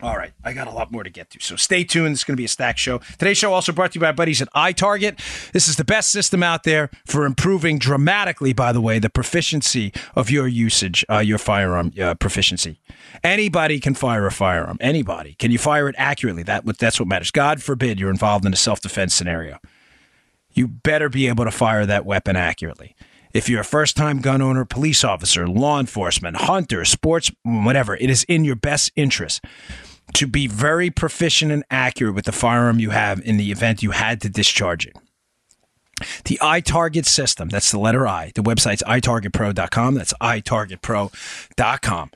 [0.03, 2.13] All right, I got a lot more to get to, so stay tuned.
[2.13, 2.99] It's going to be a stack show.
[3.19, 5.19] Today's show also brought to you by buddies at iTarget.
[5.53, 9.93] This is the best system out there for improving dramatically, by the way, the proficiency
[10.15, 12.81] of your usage, uh, your firearm uh, proficiency.
[13.23, 14.79] Anybody can fire a firearm.
[14.81, 15.35] Anybody.
[15.35, 16.45] Can you fire it accurately?
[16.45, 17.31] That that's what matters.
[17.31, 19.59] God forbid you're involved in a self defense scenario.
[20.53, 22.97] You better be able to fire that weapon accurately.
[23.33, 28.11] If you're a first time gun owner, police officer, law enforcement, hunter, sports, whatever, it
[28.11, 29.45] is in your best interest
[30.15, 33.93] to be very proficient and accurate with the firearm you have in the event you
[33.93, 34.97] had to discharge it.
[36.25, 42.11] The iTarget system, that's the letter I, the website's itargetpro.com, that's itargetpro.com,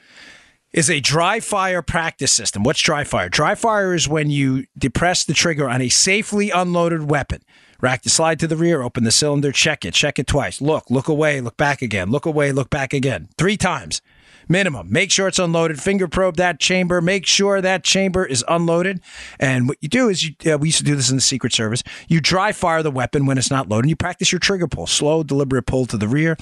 [0.73, 2.65] is a dry fire practice system.
[2.65, 3.29] What's dry fire?
[3.29, 7.43] Dry fire is when you depress the trigger on a safely unloaded weapon.
[7.81, 10.61] Rack the slide to the rear, open the cylinder, check it, check it twice.
[10.61, 13.29] Look, look away, look back again, look away, look back again.
[13.37, 14.01] Three times
[14.49, 14.89] minimum.
[14.91, 15.81] Make sure it's unloaded.
[15.81, 17.01] Finger probe that chamber.
[17.01, 19.01] Make sure that chamber is unloaded.
[19.39, 21.53] And what you do is, you, uh, we used to do this in the Secret
[21.53, 21.83] Service.
[22.09, 23.89] You dry fire the weapon when it's not loaded.
[23.89, 26.37] You practice your trigger pull, slow, deliberate pull to the rear.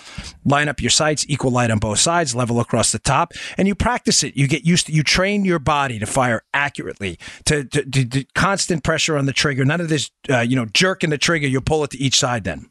[0.44, 3.74] Line up your sights, equal light on both sides, level across the top, and you
[3.74, 4.36] practice it.
[4.36, 4.92] You get used to.
[4.92, 9.32] You train your body to fire accurately, to, to, to, to constant pressure on the
[9.32, 9.64] trigger.
[9.64, 11.46] None of this, uh, you know, jerking the trigger.
[11.46, 12.68] You pull it to each side then.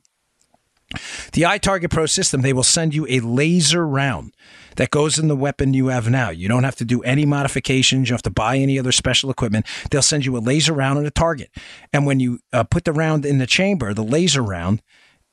[1.34, 4.34] The iTarget Pro system, they will send you a laser round
[4.76, 6.30] that goes in the weapon you have now.
[6.30, 8.08] You don't have to do any modifications.
[8.08, 9.66] You don't have to buy any other special equipment.
[9.90, 11.52] They'll send you a laser round and a target.
[11.92, 14.82] And when you uh, put the round in the chamber, the laser round,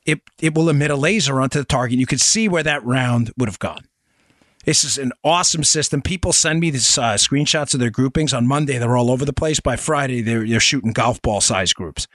[0.05, 1.99] it, it will emit a laser onto the target.
[1.99, 3.87] You can see where that round would have gone.
[4.65, 6.03] This is an awesome system.
[6.03, 8.35] People send me these uh, screenshots of their groupings.
[8.35, 9.61] On Monday, they're all over the place.
[9.61, 12.07] By Friday, they're, they're shooting golf ball size groups.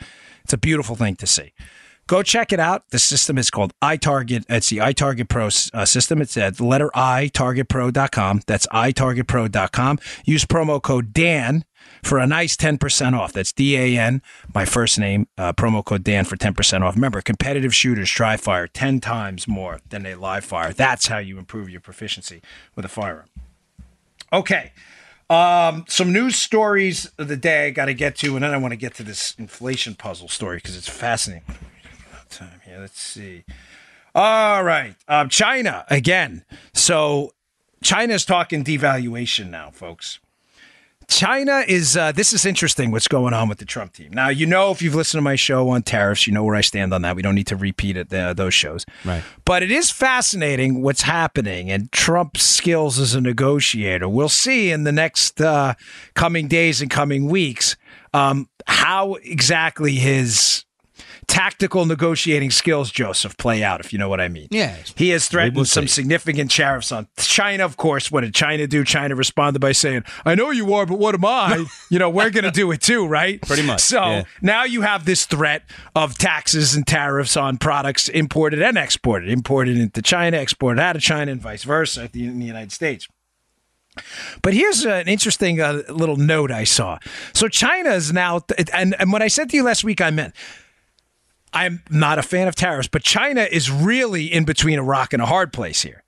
[0.44, 1.54] It's a beautiful thing to see.
[2.08, 2.90] Go check it out.
[2.90, 4.44] The system is called iTarget.
[4.50, 6.22] It's the iTarget Pro uh, system.
[6.22, 8.42] It's at the letter I, targetpro.com.
[8.46, 10.00] That's itargetpro.com.
[10.26, 11.64] Use promo code DAN
[12.04, 13.32] for a nice 10% off.
[13.32, 14.22] That's D A N,
[14.54, 16.96] my first name, uh, promo code Dan for 10% off.
[16.96, 20.74] Remember, competitive shooters dry fire 10 times more than they live fire.
[20.74, 22.42] That's how you improve your proficiency
[22.76, 23.28] with a firearm.
[24.32, 24.74] Okay.
[25.30, 28.58] Um, some news stories of the day I got to get to, and then I
[28.58, 31.44] want to get to this inflation puzzle story because it's fascinating
[32.38, 32.80] time here.
[32.80, 33.44] Let's see.
[34.16, 34.96] All right.
[35.08, 36.46] Um, China again.
[36.74, 37.34] So
[37.84, 40.20] China's talking devaluation now, folks.
[41.08, 44.12] China is, uh, this is interesting what's going on with the Trump team.
[44.14, 46.62] Now, you know, if you've listened to my show on tariffs, you know where I
[46.62, 47.16] stand on that.
[47.16, 48.86] We don't need to repeat it, uh, those shows.
[49.04, 49.22] Right.
[49.46, 54.08] But it is fascinating what's happening and Trump's skills as a negotiator.
[54.08, 55.74] We'll see in the next uh,
[56.14, 57.76] coming days and coming weeks
[58.14, 60.64] um, how exactly his
[61.28, 64.48] tactical negotiating skills, Joseph, play out, if you know what I mean.
[64.52, 64.76] Yeah.
[64.96, 68.12] He has threatened will some significant tariffs on China, of course.
[68.12, 68.84] What did China do?
[68.84, 71.66] China responded by saying, I know you are, but what am I?
[71.90, 73.42] you know, we're going to do it too, right?
[73.48, 74.24] Pretty much, So yeah.
[74.42, 75.64] now you have this threat
[75.96, 81.02] of taxes and tariffs on products imported and exported, imported into China, exported out of
[81.02, 83.08] China, and vice versa in the United States.
[84.42, 86.98] But here's an interesting uh, little note I saw.
[87.34, 88.42] So China is now,
[88.74, 90.34] and, and what I said to you last week, I meant
[91.54, 95.22] I'm not a fan of tariffs, but China is really in between a rock and
[95.22, 96.04] a hard place here.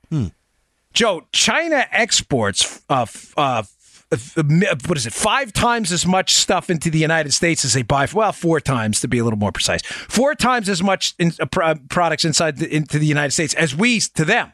[0.94, 3.06] Joe, China exports uh,
[3.36, 3.64] uh,
[4.12, 5.12] f- f- what is it?
[5.14, 8.08] Five times as much stuff into the United States as they buy.
[8.14, 9.82] Well, four times to be a little more precise.
[9.84, 14.00] Four times as much in, uh, products inside the, into the United States as we
[14.00, 14.54] to them.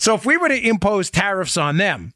[0.00, 2.12] So if we were to impose tariffs on them,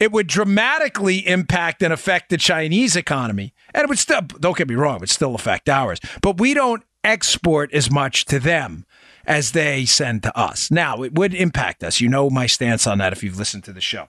[0.00, 3.54] it would dramatically impact and affect the Chinese economy.
[3.74, 6.00] And it would still, don't get me wrong, it would still affect ours.
[6.22, 8.86] But we don't export as much to them
[9.26, 10.70] as they send to us.
[10.70, 12.00] Now, it would impact us.
[12.00, 14.08] You know my stance on that if you've listened to the show.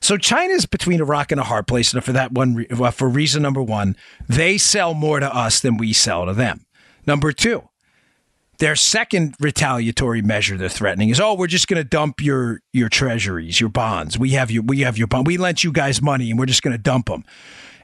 [0.00, 3.08] So China's between a rock and a hard place, and for that one, uh, for
[3.08, 3.96] reason number one,
[4.28, 6.66] they sell more to us than we sell to them.
[7.06, 7.68] Number two,
[8.58, 12.88] their second retaliatory measure they're threatening is, oh, we're just going to dump your your
[12.88, 14.18] treasuries, your bonds.
[14.18, 15.26] We have your we have your bond.
[15.26, 17.24] We lent you guys money, and we're just going to dump them.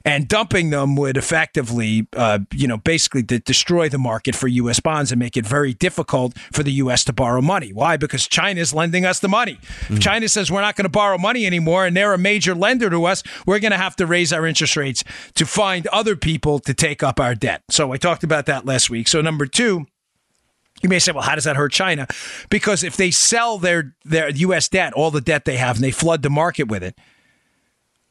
[0.05, 4.79] And dumping them would effectively, uh, you know, basically de- destroy the market for U.S.
[4.79, 7.03] bonds and make it very difficult for the U.S.
[7.05, 7.73] to borrow money.
[7.73, 7.97] Why?
[7.97, 9.59] Because China is lending us the money.
[9.89, 12.89] If China says we're not going to borrow money anymore, and they're a major lender
[12.89, 15.03] to us, we're going to have to raise our interest rates
[15.35, 17.63] to find other people to take up our debt.
[17.69, 19.07] So I talked about that last week.
[19.07, 19.85] So number two
[20.81, 22.07] You may say, well, how does that hurt China?
[22.49, 24.69] Because if they sell their, their U.S.
[24.69, 26.97] debt, all the debt they have, and they flood the market with it,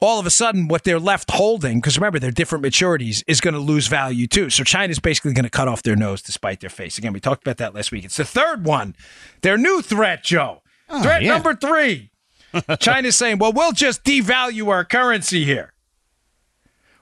[0.01, 3.55] all of a sudden what they're left holding, because remember, they're different maturities, is going
[3.55, 4.51] to lose value too.
[4.51, 6.99] So China's basically going to cut off their nose despite their face.
[6.99, 8.05] Again, we talked about that last week.
[8.05, 8.95] It's the third one.
[9.43, 10.63] Their new threat, Joe.
[10.89, 11.35] Oh, threat yeah.
[11.35, 12.11] number three.
[12.81, 15.73] China's saying, well, we'll just devalue our currency here.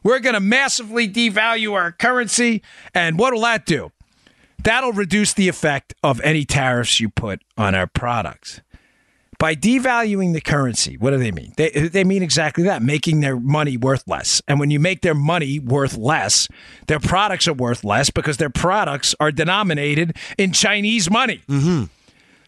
[0.02, 2.62] We're going to massively devalue our currency.
[2.94, 3.92] And what will that do?
[4.62, 8.60] That'll reduce the effect of any tariffs you put on our products.
[9.38, 11.52] By devaluing the currency, what do they mean?
[11.56, 14.40] They, they mean exactly that, making their money worth less.
[14.48, 16.48] And when you make their money worth less,
[16.86, 21.42] their products are worth less because their products are denominated in Chinese money.
[21.48, 21.84] Mm-hmm.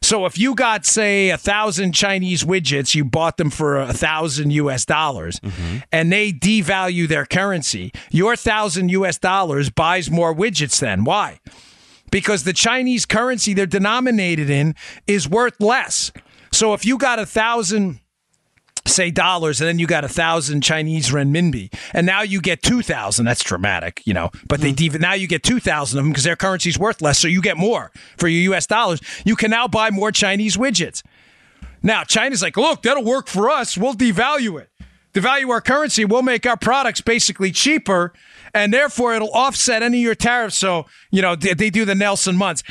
[0.00, 4.52] So if you got, say, a thousand Chinese widgets, you bought them for a thousand
[4.52, 5.78] US dollars, mm-hmm.
[5.92, 11.04] and they devalue their currency, your thousand US dollars buys more widgets then.
[11.04, 11.40] Why?
[12.10, 14.74] Because the Chinese currency they're denominated in
[15.06, 16.12] is worth less.
[16.52, 18.00] So if you got a thousand
[18.88, 22.82] say dollars and then you got a thousand Chinese renminbi and now you get two
[22.82, 23.26] thousand.
[23.26, 24.30] That's dramatic, you know.
[24.48, 24.76] But they hmm.
[24.76, 27.42] dev- now you get two thousand of them because their currency's worth less, so you
[27.42, 28.66] get more for your U.S.
[28.66, 29.00] dollars.
[29.24, 31.02] You can now buy more Chinese widgets.
[31.82, 33.78] Now China's like, look, that'll work for us.
[33.78, 34.70] We'll devalue it,
[35.14, 36.04] devalue our currency.
[36.04, 38.12] We'll make our products basically cheaper.
[38.54, 40.56] And therefore, it'll offset any of your tariffs.
[40.56, 42.62] So, you know, they, do the Nelson Muntz.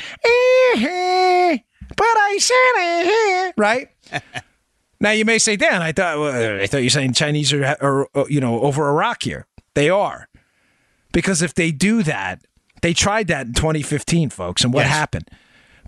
[1.98, 3.88] "Eh-heh, But I said, eh-heh," right?
[5.00, 8.08] Now you may say, Dan, I thought well, I thought you're saying Chinese are, are
[8.16, 9.46] uh, you know over Iraq here.
[9.74, 10.28] They are,
[11.12, 12.40] because if they do that,
[12.82, 14.90] they tried that in 2015, folks, and what Yes.
[14.90, 15.30] happened?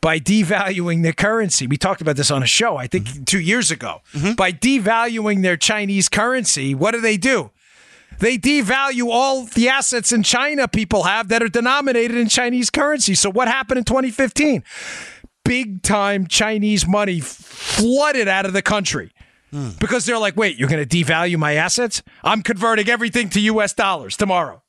[0.01, 3.73] By devaluing the currency, we talked about this on a show, I think two years
[3.73, 4.01] ago.
[4.37, 7.51] By devaluing their Chinese currency, what do they do?
[8.21, 13.15] They devalue all the assets in China people have that are denominated in Chinese currency.
[13.17, 14.63] So what happened in 2015?
[15.51, 19.11] Big time Chinese money flooded out of the country.
[19.81, 22.05] Because they're like, wait, you're going to devalue my assets?
[22.23, 24.63] I'm converting everything to US dollars tomorrow.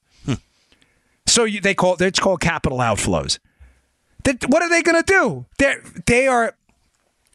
[1.27, 3.37] So you, they call it's called capital outflows.
[4.47, 5.45] What are they going to do?
[5.59, 5.75] They
[6.07, 6.55] they are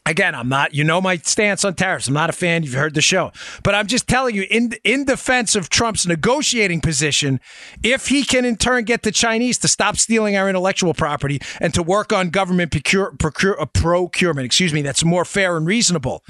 [0.07, 0.33] again.
[0.33, 0.73] I'm not.
[0.73, 2.07] You know my stance on tariffs.
[2.07, 2.63] I'm not a fan.
[2.63, 3.31] You've heard the show,
[3.63, 7.39] but I'm just telling you in in defense of Trump's negotiating position.
[7.83, 11.73] If he can in turn get the Chinese to stop stealing our intellectual property and
[11.73, 16.23] to work on government procure, procure, uh, procurement, excuse me, that's more fair and reasonable,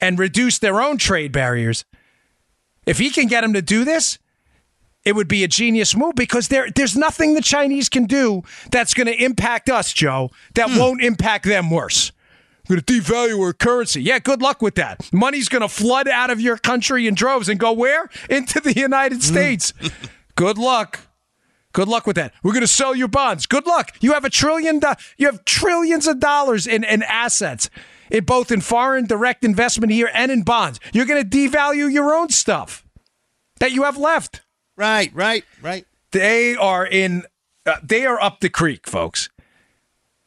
[0.00, 1.84] and reduce their own trade barriers.
[2.84, 4.18] If he can get them to do this,
[5.04, 8.92] it would be a genius move because there there's nothing the Chinese can do that's
[8.92, 12.12] going to impact us, Joe, that won't impact them worse.
[12.68, 14.02] Going to devalue our currency.
[14.02, 15.08] Yeah, good luck with that.
[15.12, 18.10] Money's going to flood out of your country in droves and go where?
[18.30, 19.72] Into the United States.
[20.36, 21.00] good luck.
[21.72, 22.32] Good luck with that.
[22.42, 23.46] We're going to sell your bonds.
[23.46, 23.96] Good luck.
[24.00, 24.78] You have a trillion.
[24.78, 27.68] Do- you have trillions of dollars in, in assets,
[28.10, 30.80] in both in foreign direct investment here and in bonds.
[30.92, 32.86] You're going to devalue your own stuff
[33.60, 34.40] that you have left.
[34.74, 35.86] Right, right, right.
[36.12, 37.24] They are in.
[37.66, 39.28] Uh, they are up the creek, folks,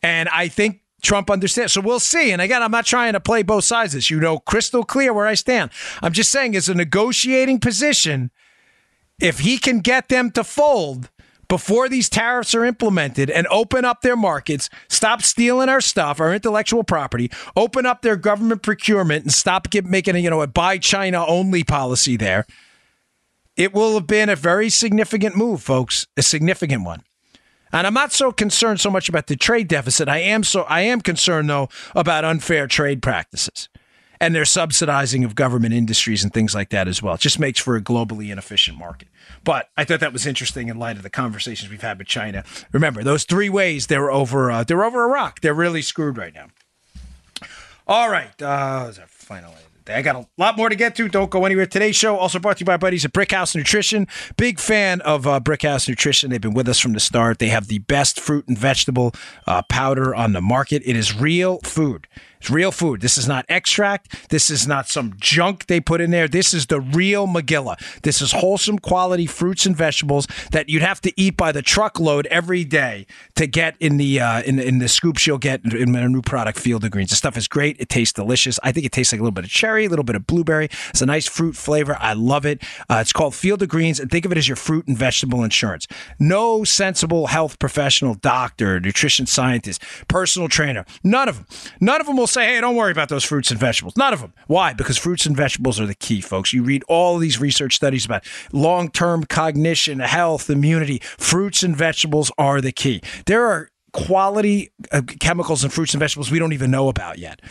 [0.03, 1.73] and I think Trump understands.
[1.73, 2.31] So we'll see.
[2.31, 3.93] And again, I'm not trying to play both sides.
[3.93, 5.71] This you know crystal clear where I stand.
[6.01, 8.31] I'm just saying, as a negotiating position,
[9.19, 11.09] if he can get them to fold
[11.47, 16.33] before these tariffs are implemented and open up their markets, stop stealing our stuff, our
[16.33, 20.47] intellectual property, open up their government procurement, and stop get, making a you know a
[20.47, 22.45] buy China only policy there.
[23.57, 27.03] It will have been a very significant move, folks, a significant one.
[27.71, 30.07] And I'm not so concerned so much about the trade deficit.
[30.07, 33.69] I am so I am concerned though about unfair trade practices
[34.19, 37.15] and their subsidizing of government industries and things like that as well.
[37.15, 39.07] It just makes for a globally inefficient market.
[39.43, 42.43] But I thought that was interesting in light of the conversations we've had with China.
[42.71, 45.41] Remember, those three ways they're over uh, they're over Iraq.
[45.41, 46.47] They're really screwed right now.
[47.87, 49.53] All right, uh, that final?
[49.89, 51.09] I got a lot more to get to.
[51.09, 51.65] Don't go anywhere.
[51.65, 54.07] Today's show also brought to you by buddies at Brickhouse Nutrition.
[54.37, 56.29] Big fan of uh, Brickhouse Nutrition.
[56.29, 57.39] They've been with us from the start.
[57.39, 59.13] They have the best fruit and vegetable
[59.47, 60.83] uh, powder on the market.
[60.85, 62.07] It is real food.
[62.39, 63.01] It's real food.
[63.01, 64.29] This is not extract.
[64.29, 66.27] This is not some junk they put in there.
[66.27, 67.77] This is the real Magilla.
[68.03, 72.27] This is wholesome quality fruits and vegetables that you'd have to eat by the truckload
[72.27, 76.07] every day to get in the uh, in, in the scoops you'll get in a
[76.07, 77.09] new product, Field of Greens.
[77.09, 77.75] The stuff is great.
[77.77, 78.57] It tastes delicious.
[78.63, 80.69] I think it tastes like a little bit of cherry, a little bit of blueberry.
[80.89, 81.97] It's a nice fruit flavor.
[81.99, 82.63] I love it.
[82.89, 85.43] Uh, it's called Field of Greens, and think of it as your fruit and vegetable
[85.43, 85.87] insurance.
[86.19, 91.47] No sensible health professional, doctor, nutrition scientist, personal trainer, none of them,
[91.81, 94.21] none of them will say, "Hey, don't worry about those fruits and vegetables." None of
[94.21, 94.33] them.
[94.47, 94.73] Why?
[94.73, 96.53] Because fruits and vegetables are the key, folks.
[96.53, 101.01] You read all these research studies about long-term cognition, health, immunity.
[101.17, 103.01] Fruits and vegetables are the key.
[103.25, 107.41] There are quality uh, chemicals in fruits and vegetables we don't even know about yet.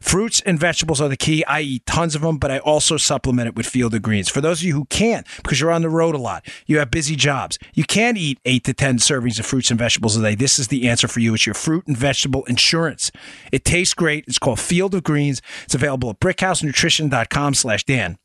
[0.00, 1.44] Fruits and vegetables are the key.
[1.44, 4.28] I eat tons of them, but I also supplement it with Field of Greens.
[4.28, 6.90] For those of you who can't, because you're on the road a lot, you have
[6.90, 10.34] busy jobs, you can't eat eight to 10 servings of fruits and vegetables a day.
[10.34, 11.34] This is the answer for you.
[11.34, 13.10] It's your fruit and vegetable insurance.
[13.50, 14.24] It tastes great.
[14.28, 15.42] It's called Field of Greens.
[15.64, 18.18] It's available at brickhousenutrition.com slash Dan.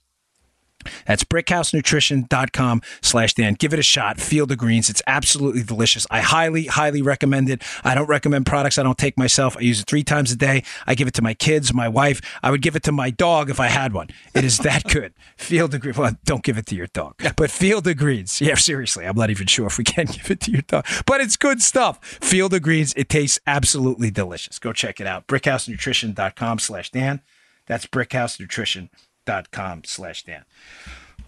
[1.05, 3.53] That's brickhousenutrition.com slash Dan.
[3.55, 4.19] Give it a shot.
[4.19, 4.89] Field of Greens.
[4.89, 6.05] It's absolutely delicious.
[6.11, 7.61] I highly, highly recommend it.
[7.84, 9.57] I don't recommend products I don't take myself.
[9.57, 10.63] I use it three times a day.
[10.86, 12.21] I give it to my kids, my wife.
[12.41, 14.09] I would give it to my dog if I had one.
[14.34, 15.13] It is that good.
[15.38, 15.97] Field of Greens.
[15.97, 18.41] Well, don't give it to your dog, but Field of Greens.
[18.41, 19.05] Yeah, seriously.
[19.05, 21.61] I'm not even sure if we can give it to your dog, but it's good
[21.61, 22.03] stuff.
[22.03, 22.93] Field of Greens.
[22.95, 24.59] It tastes absolutely delicious.
[24.59, 25.27] Go check it out.
[25.27, 27.21] brickhousenutrition.com slash Dan.
[27.65, 28.89] That's brickhousenutrition.com
[29.26, 30.45] dot com slash Dan.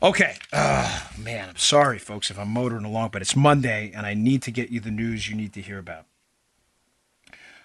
[0.04, 0.36] Okay.
[0.52, 4.42] Oh, man, I'm sorry, folks, if I'm motoring along, but it's Monday and I need
[4.44, 6.06] to get you the news you need to hear about.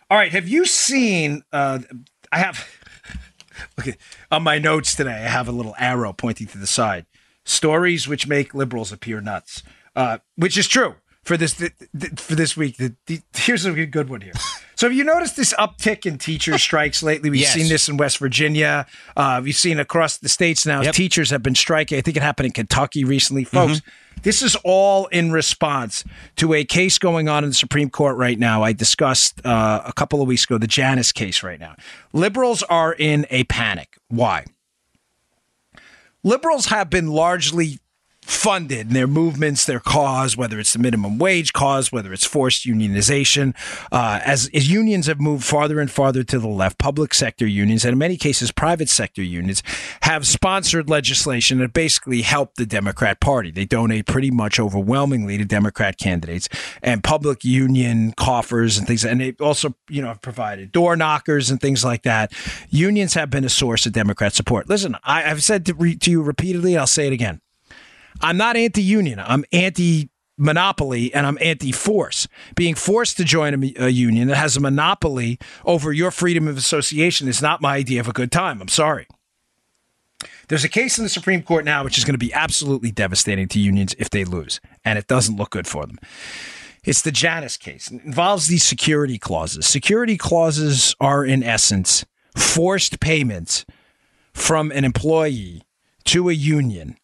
[0.09, 0.33] All right.
[0.33, 1.43] Have you seen?
[1.53, 1.81] Uh,
[2.33, 2.69] I have.
[3.79, 3.97] Okay,
[4.31, 7.05] on my notes today, I have a little arrow pointing to the side.
[7.45, 9.63] Stories which make liberals appear nuts,
[9.95, 10.95] uh, which is true
[11.31, 12.77] for this for this week.
[12.77, 14.33] The, the, here's a good one here.
[14.75, 17.31] So have you noticed this uptick in teacher strikes lately?
[17.31, 17.53] We've yes.
[17.53, 18.85] seen this in West Virginia.
[19.17, 20.83] Uh, we've seen across the states now.
[20.83, 20.93] Yep.
[20.93, 21.99] Teachers have been striking.
[21.99, 23.75] I think it happened in Kentucky recently, folks.
[23.75, 24.21] Mm-hmm.
[24.23, 26.03] This is all in response
[26.37, 28.65] to a case going on in the Supreme Court right now.
[28.65, 31.77] I discussed uh, a couple of weeks ago the Janus case right now.
[32.13, 33.99] Liberals are in a panic.
[34.09, 34.47] Why?
[36.25, 37.79] Liberals have been largely
[38.31, 43.55] funded their movements, their cause, whether it's the minimum wage cause, whether it's forced unionization.
[43.91, 47.85] Uh, as, as unions have moved farther and farther to the left, public sector unions,
[47.85, 49.63] and in many cases, private sector unions,
[50.03, 53.51] have sponsored legislation that basically help the Democrat Party.
[53.51, 56.49] They donate pretty much overwhelmingly to Democrat candidates
[56.83, 59.05] and public union coffers and things.
[59.05, 62.33] And they also, you know, have provided door knockers and things like that.
[62.71, 64.69] Unions have been a source of Democrat support.
[64.69, 67.41] Listen, I, have said to, re, to you repeatedly, I'll say it again.
[68.21, 69.19] I'm not anti union.
[69.19, 72.27] I'm anti monopoly and I'm anti force.
[72.55, 76.57] Being forced to join a, a, union that has a monopoly over your freedom of
[76.57, 78.61] association is not my idea of a good time.
[78.61, 79.07] I'm sorry.
[80.49, 83.49] There's a case in the Supreme Court now which is going to be absolutely devastating
[83.49, 85.99] to unions if they lose, and it doesn't look good for them.
[86.83, 87.91] It's the Janus case.
[87.91, 89.67] It involves these security clauses.
[89.67, 92.05] Security clauses are, in essence,
[92.37, 93.67] forced payments
[94.33, 95.63] from an employee
[96.05, 96.97] to a union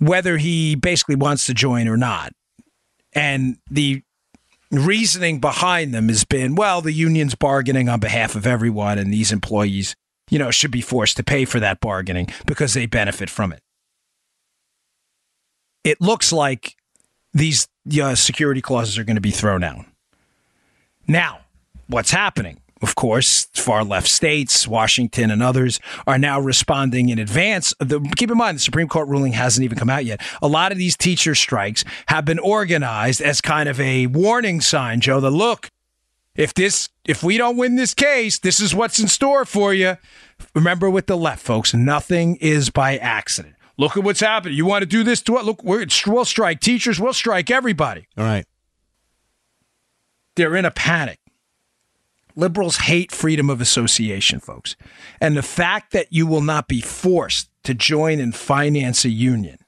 [0.00, 2.32] whether he basically wants to join or not.
[3.12, 4.02] And the
[4.70, 9.30] reasoning behind them has been, well, the union's bargaining on behalf of everyone, and these
[9.30, 9.94] employees,
[10.30, 13.60] you know, should be forced to pay for that bargaining because they benefit from it.
[15.84, 16.76] It looks like
[17.32, 17.68] these
[18.00, 19.84] uh, security clauses are going to be thrown out.
[21.06, 21.40] Now,
[21.88, 22.60] what's happening?
[22.82, 27.74] Of course, far left states, Washington and others are now responding in advance.
[27.78, 30.20] The, keep in mind, the Supreme Court ruling hasn't even come out yet.
[30.40, 35.00] A lot of these teacher strikes have been organized as kind of a warning sign,
[35.00, 35.68] Joe, that look,
[36.34, 39.96] if this if we don't win this case, this is what's in store for you.
[40.54, 43.56] Remember with the left, folks, nothing is by accident.
[43.76, 44.56] Look at what's happening.
[44.56, 45.44] You want to do this to what?
[45.44, 48.06] Look, we'll strike teachers, we'll strike everybody.
[48.16, 48.46] All right.
[50.36, 51.19] They're in a panic.
[52.40, 54.74] Liberals hate freedom of association, folks.
[55.20, 59.58] And the fact that you will not be forced to join and finance a union,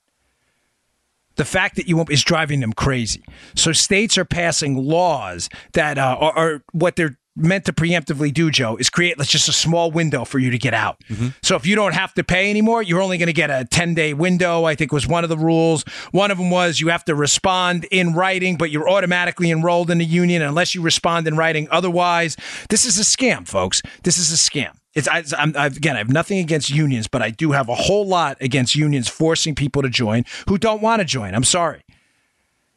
[1.36, 3.22] the fact that you won't is driving them crazy.
[3.54, 8.50] So states are passing laws that uh, are, are what they're meant to preemptively do,
[8.50, 11.00] Joe, is create let's just a small window for you to get out.
[11.08, 11.28] Mm-hmm.
[11.42, 13.94] So if you don't have to pay anymore, you're only going to get a 10
[13.94, 15.84] day window, I think was one of the rules.
[16.10, 19.98] One of them was you have to respond in writing, but you're automatically enrolled in
[19.98, 21.68] the union unless you respond in writing.
[21.70, 22.36] Otherwise,
[22.68, 23.82] this is a scam, folks.
[24.02, 24.76] This is a scam.
[24.94, 28.06] It's I, am again, I have nothing against unions, but I do have a whole
[28.06, 31.34] lot against unions forcing people to join who don't want to join.
[31.34, 31.82] I'm sorry.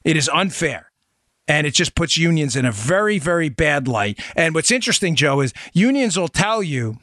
[0.06, 0.92] It is unfair
[1.48, 4.20] and it just puts unions in a very, very bad light.
[4.36, 6.98] And what's interesting, Joe, is unions will tell you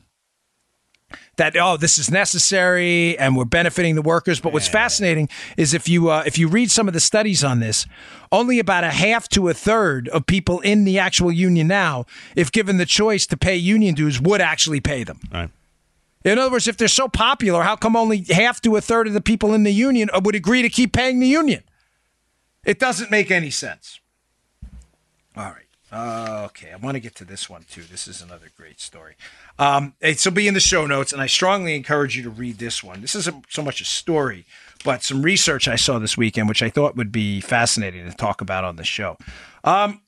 [1.36, 4.40] that oh this is necessary and we're benefiting the workers.
[4.40, 7.60] But what's fascinating is if you uh, if you read some of the studies on
[7.60, 7.86] this
[8.30, 12.52] only about a half to a third of people in the actual union now if
[12.52, 15.20] given the choice to pay union dues would actually pay them.
[15.32, 15.50] Right.
[16.24, 19.12] in other words if they're so popular how come only half to a third of
[19.12, 21.62] the people in the union would agree to keep paying the union?
[22.64, 24.00] It doesn't make any sense
[25.36, 25.66] all right.
[25.90, 27.82] Uh, okay, I want to get to this one too.
[27.82, 29.14] This is another great story.
[29.58, 32.56] Um, it will be in the show notes, and I strongly encourage you to read
[32.58, 33.02] this one.
[33.02, 34.46] This isn't so much a story,
[34.84, 38.40] but some research I saw this weekend, which I thought would be fascinating to talk
[38.40, 39.18] about on the show.
[39.64, 40.00] Um,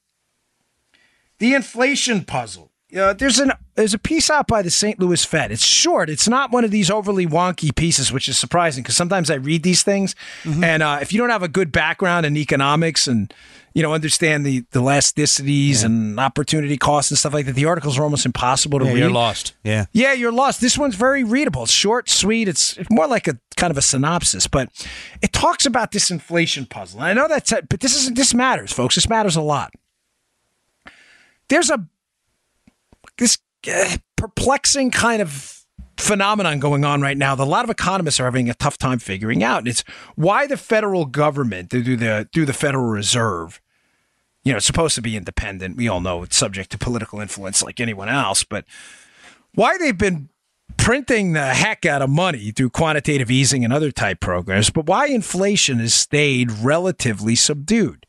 [1.38, 2.70] The inflation puzzle.
[2.97, 5.01] Uh, there's an there's a piece out by the St.
[5.01, 5.51] Louis Fed.
[5.51, 6.09] It's short.
[6.09, 9.62] It's not one of these overly wonky pieces, which is surprising because sometimes I read
[9.64, 10.14] these things,
[10.45, 13.34] and uh, if you don't have a good background in economics and
[13.74, 17.99] you know understand the the elasticities and opportunity costs and stuff like that, the articles
[17.99, 19.01] are almost impossible to Yeah, read.
[19.01, 19.55] you're lost.
[19.64, 19.86] Yeah.
[19.92, 20.61] Yeah, you're lost.
[20.61, 21.64] This one's very readable.
[21.64, 22.47] It's short, sweet.
[22.47, 24.68] It's more like a kind of a synopsis, but
[25.20, 27.01] it talks about this inflation puzzle.
[27.01, 28.95] And I know that's, but this is this matters, folks.
[28.95, 29.72] This matters a lot.
[31.49, 31.84] There's a
[33.18, 33.38] this
[33.72, 35.64] uh, perplexing kind of
[35.96, 38.98] phenomenon going on right now that a lot of economists are having a tough time
[38.98, 39.58] figuring out.
[39.58, 39.84] And it's
[40.16, 43.60] why the federal government, through the through the Federal Reserve,
[44.44, 45.76] you know, it's supposed to be independent.
[45.76, 48.64] We all know it's subject to political influence like anyone else, but
[49.54, 50.28] why they've been
[50.76, 55.06] printing the heck out of money through quantitative easing and other type programs, but why
[55.06, 58.04] inflation has stayed relatively subdued.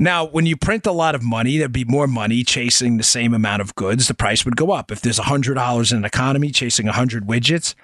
[0.00, 3.34] Now, when you print a lot of money, there'd be more money chasing the same
[3.34, 4.08] amount of goods.
[4.08, 4.90] The price would go up.
[4.90, 7.74] If there's $100 in an economy chasing 100 widgets,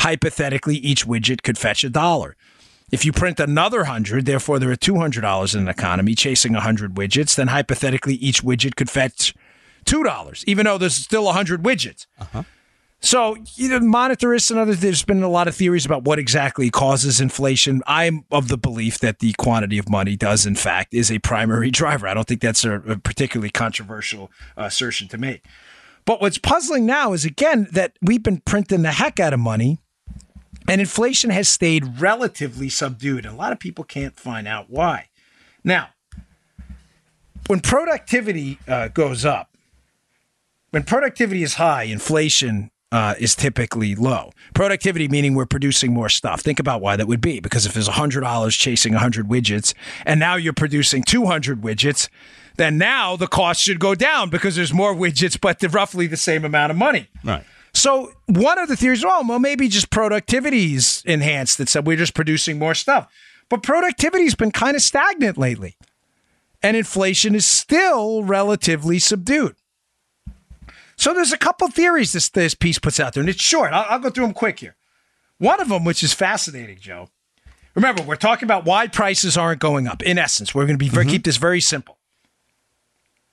[0.00, 2.34] hypothetically, each widget could fetch a dollar.
[2.90, 7.36] If you print another 100, therefore there are $200 in an economy chasing 100 widgets,
[7.36, 9.32] then hypothetically, each widget could fetch
[9.84, 12.06] $2, even though there's still 100 widgets.
[12.18, 12.42] Uh-huh.
[13.02, 16.70] So, you know, monetarists and others, there's been a lot of theories about what exactly
[16.70, 17.82] causes inflation.
[17.86, 21.70] I'm of the belief that the quantity of money does, in fact, is a primary
[21.70, 22.06] driver.
[22.06, 25.44] I don't think that's a, a particularly controversial uh, assertion to make.
[26.04, 29.78] But what's puzzling now is, again, that we've been printing the heck out of money
[30.68, 33.26] and inflation has stayed relatively subdued.
[33.26, 35.08] A lot of people can't find out why.
[35.64, 35.88] Now,
[37.46, 39.56] when productivity uh, goes up,
[40.70, 44.32] when productivity is high, inflation uh, is typically low.
[44.54, 46.40] Productivity meaning we're producing more stuff.
[46.40, 47.40] Think about why that would be.
[47.40, 49.74] Because if there's $100 chasing 100 widgets
[50.04, 52.08] and now you're producing 200 widgets,
[52.56, 56.16] then now the cost should go down because there's more widgets, but they're roughly the
[56.16, 57.08] same amount of money.
[57.24, 57.44] Right.
[57.72, 61.58] So one of the theories, oh, well, maybe just productivity is enhanced.
[61.58, 63.10] That said, we're just producing more stuff.
[63.48, 65.76] But productivity's been kind of stagnant lately.
[66.62, 69.54] And inflation is still relatively subdued.
[71.00, 73.72] So there's a couple theories this this piece puts out there, and it's short.
[73.72, 74.76] I'll, I'll go through them quick here.
[75.38, 77.08] One of them, which is fascinating, Joe.
[77.74, 80.02] Remember, we're talking about why prices aren't going up.
[80.02, 81.12] In essence, we're going to be very, mm-hmm.
[81.12, 81.96] keep this very simple.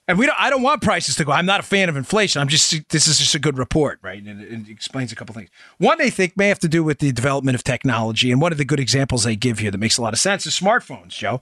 [0.08, 0.40] And we don't.
[0.40, 1.34] I don't want prices to go.
[1.34, 2.42] I'm not a fan of inflation.
[2.42, 2.72] I'm just.
[2.88, 4.24] This is just a good report, right?
[4.24, 5.50] And it, it explains a couple things.
[5.78, 8.58] One they think may have to do with the development of technology, and one of
[8.58, 11.42] the good examples they give here that makes a lot of sense is smartphones, Joe.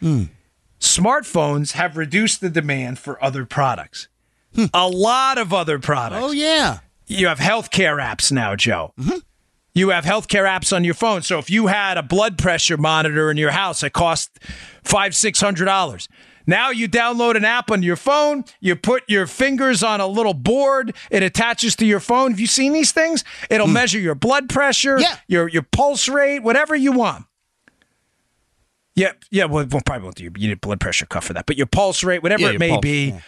[0.00, 0.24] Hmm.
[0.80, 4.08] Smartphones have reduced the demand for other products.
[4.74, 6.22] A lot of other products.
[6.22, 6.78] Oh yeah.
[7.06, 8.92] You have healthcare apps now, Joe.
[8.98, 9.18] Mm-hmm.
[9.74, 11.22] You have healthcare apps on your phone.
[11.22, 14.38] So if you had a blood pressure monitor in your house that cost
[14.82, 16.08] five, six hundred dollars.
[16.46, 20.34] Now you download an app on your phone, you put your fingers on a little
[20.34, 22.32] board, it attaches to your phone.
[22.32, 23.22] Have you seen these things?
[23.50, 23.74] It'll hmm.
[23.74, 25.16] measure your blood pressure, Yeah.
[25.28, 27.26] your your pulse rate, whatever you want.
[28.96, 29.44] Yeah, yeah.
[29.44, 30.24] Well, well probably won't do.
[30.24, 32.58] You need a blood pressure cuff for that, but your pulse rate, whatever Yeah, it
[32.58, 33.08] may pulse, be.
[33.10, 33.20] yeah.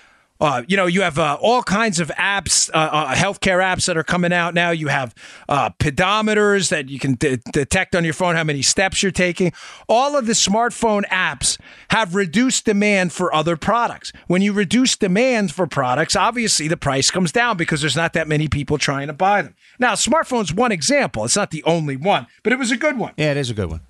[0.42, 3.96] Uh, you know, you have uh, all kinds of apps, uh, uh, healthcare apps that
[3.96, 4.70] are coming out now.
[4.72, 5.14] You have
[5.48, 9.52] uh, pedometers that you can de- detect on your phone how many steps you're taking.
[9.88, 14.12] All of the smartphone apps have reduced demand for other products.
[14.26, 18.26] When you reduce demand for products, obviously the price comes down because there's not that
[18.26, 19.54] many people trying to buy them.
[19.78, 21.24] Now, smartphone's one example.
[21.24, 23.54] It's not the only one, but it was a good one Yeah, it is a
[23.54, 23.82] good one.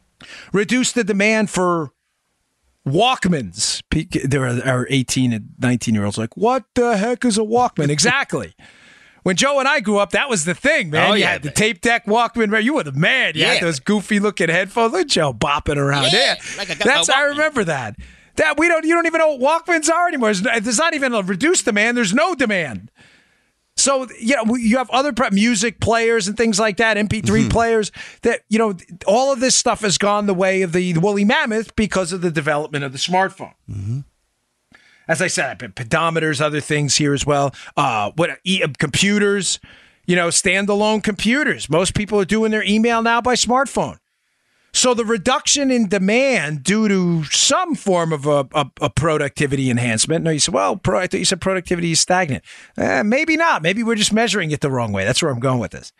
[0.53, 1.93] reduce the demand for
[2.87, 3.83] Walkmans.
[4.28, 7.89] There are, are 18 and 19 year olds like, what the heck is a Walkman?
[8.03, 8.55] Exactly.
[9.22, 11.11] When Joe and I grew up, that was the thing, man.
[11.11, 11.30] Oh, you yeah.
[11.35, 12.49] had the tape deck Walkman.
[12.51, 12.64] man.
[12.64, 13.35] You were the man.
[13.37, 13.55] You Yeah.
[13.55, 14.93] had those goofy looking headphones.
[14.93, 16.09] Look at Joe bopping around.
[16.12, 17.95] Yeah, Yeah, like a- that's I remember that.
[18.37, 18.85] That we don't.
[18.85, 20.33] You don't even know what Walkmans are anymore.
[20.35, 21.97] There's not even a reduced demand.
[21.99, 22.91] There's no demand.
[23.77, 27.49] So you know you have other pre- music players and things like that, MP3 Mm-hmm.
[27.49, 27.91] players.
[28.23, 28.75] That you know
[29.07, 32.31] all of this stuff has gone the way of the woolly mammoth because of the
[32.31, 33.55] development of the smartphone.
[33.70, 34.01] Mm-hmm.
[35.09, 37.53] As I said, pedometers, other things here as well.
[37.77, 39.59] Uh, what e- computers,
[40.07, 41.68] you know, standalone computers.
[41.68, 43.99] Most people are doing their email now by smartphone.
[44.75, 50.25] So the reduction in demand due to some form of a, a, a productivity enhancement.
[50.25, 52.43] No, you said, well, pro, I thought you said productivity is stagnant.
[52.79, 53.62] Eh, maybe not.
[53.62, 55.05] Maybe we're just measuring it the wrong way.
[55.05, 55.93] That's where I'm going with this.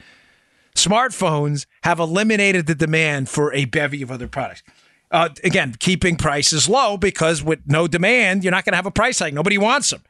[0.75, 4.63] Smartphones have eliminated the demand for a bevy of other products.
[5.11, 8.91] Uh, again, keeping prices low because with no demand, you're not going to have a
[8.91, 9.35] price hike.
[9.35, 10.03] Nobody wants them.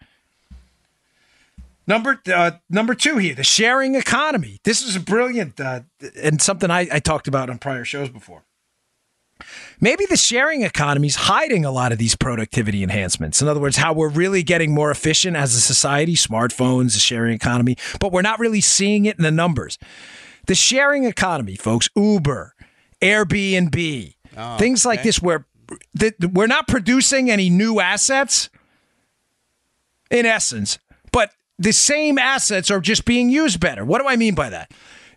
[1.84, 4.60] Number uh, number two here, the sharing economy.
[4.62, 5.80] This is brilliant uh,
[6.16, 8.44] and something I, I talked about on prior shows before.
[9.82, 13.42] Maybe the sharing economy is hiding a lot of these productivity enhancements.
[13.42, 17.34] In other words, how we're really getting more efficient as a society, smartphones, the sharing
[17.34, 19.78] economy, but we're not really seeing it in the numbers.
[20.46, 22.54] The sharing economy, folks, Uber,
[23.02, 25.08] Airbnb, oh, things like okay.
[25.08, 25.46] this, where
[26.32, 28.48] we're not producing any new assets
[30.10, 30.78] in essence,
[31.10, 33.84] but the same assets are just being used better.
[33.84, 34.72] What do I mean by that?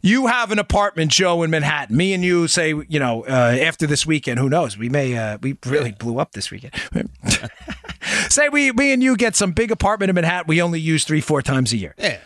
[0.05, 1.97] You have an apartment, Joe, in Manhattan.
[1.97, 4.77] Me and you say, you know, uh, after this weekend, who knows?
[4.77, 6.75] We may, uh, we really blew up this weekend.
[8.29, 10.45] say we, me and you get some big apartment in Manhattan.
[10.47, 11.95] We only use three, four times a year.
[11.97, 12.19] Yeah.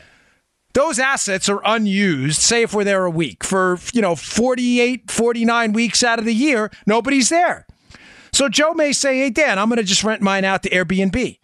[0.73, 3.45] Those assets are unused, say if we're there a week.
[3.45, 7.65] For, you know, 48, 49 weeks out of the year, nobody's there.
[8.33, 11.39] So Joe may say, hey, Dan, I'm going to just rent mine out to Airbnb.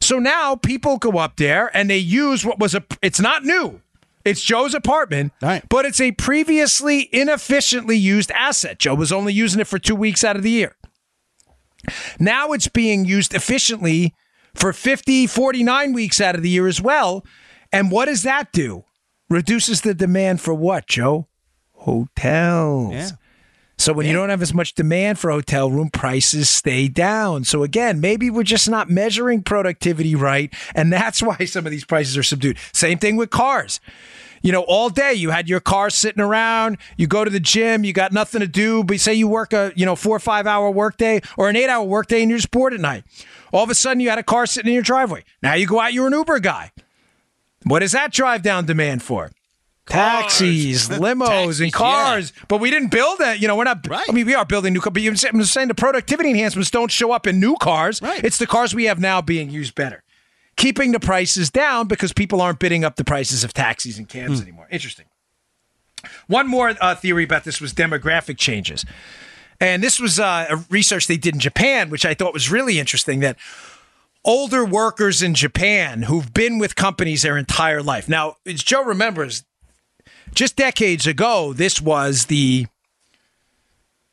[0.00, 3.80] So now people go up there and they use what was a, it's not new.
[4.26, 5.62] It's Joe's apartment, right.
[5.68, 8.80] but it's a previously inefficiently used asset.
[8.80, 10.74] Joe was only using it for two weeks out of the year.
[12.18, 14.14] Now it's being used efficiently
[14.52, 17.24] for 50, 49 weeks out of the year as well.
[17.72, 18.84] And what does that do?
[19.30, 21.28] Reduces the demand for what, Joe?
[21.72, 22.92] Hotels.
[22.92, 23.10] Yeah.
[23.78, 24.12] So when yeah.
[24.12, 27.44] you don't have as much demand for hotel room, prices stay down.
[27.44, 31.84] So again, maybe we're just not measuring productivity right, and that's why some of these
[31.84, 32.58] prices are subdued.
[32.72, 33.80] Same thing with cars.
[34.46, 36.78] You know, all day you had your car sitting around.
[36.96, 38.84] You go to the gym, you got nothing to do.
[38.84, 41.68] But say you work a you know four or five hour workday or an eight
[41.68, 43.02] hour workday, and you're just bored at night.
[43.52, 45.24] All of a sudden, you had a car sitting in your driveway.
[45.42, 46.70] Now you go out, you're an Uber guy.
[47.64, 49.32] What does that drive down demand for?
[49.86, 52.32] taxis, limos, taxis, and cars.
[52.36, 52.44] Yeah.
[52.46, 53.40] But we didn't build that.
[53.40, 53.86] You know, we're not.
[53.88, 54.06] Right.
[54.08, 54.92] I mean, we are building new cars.
[54.94, 58.00] But I'm saying the productivity enhancements don't show up in new cars.
[58.00, 58.22] Right.
[58.24, 60.02] It's the cars we have now being used better,
[60.56, 64.40] keeping the prices down because people aren't bidding up the prices of taxis and cabs
[64.40, 64.42] mm.
[64.42, 64.68] anymore.
[64.70, 65.06] Interesting.
[66.26, 68.84] One more uh, theory about this was demographic changes.
[69.60, 72.78] And this was uh, a research they did in Japan, which I thought was really
[72.78, 73.36] interesting that
[74.24, 78.08] older workers in Japan who've been with companies their entire life.
[78.08, 79.44] Now, as Joe remembers,
[80.34, 82.66] just decades ago, this was the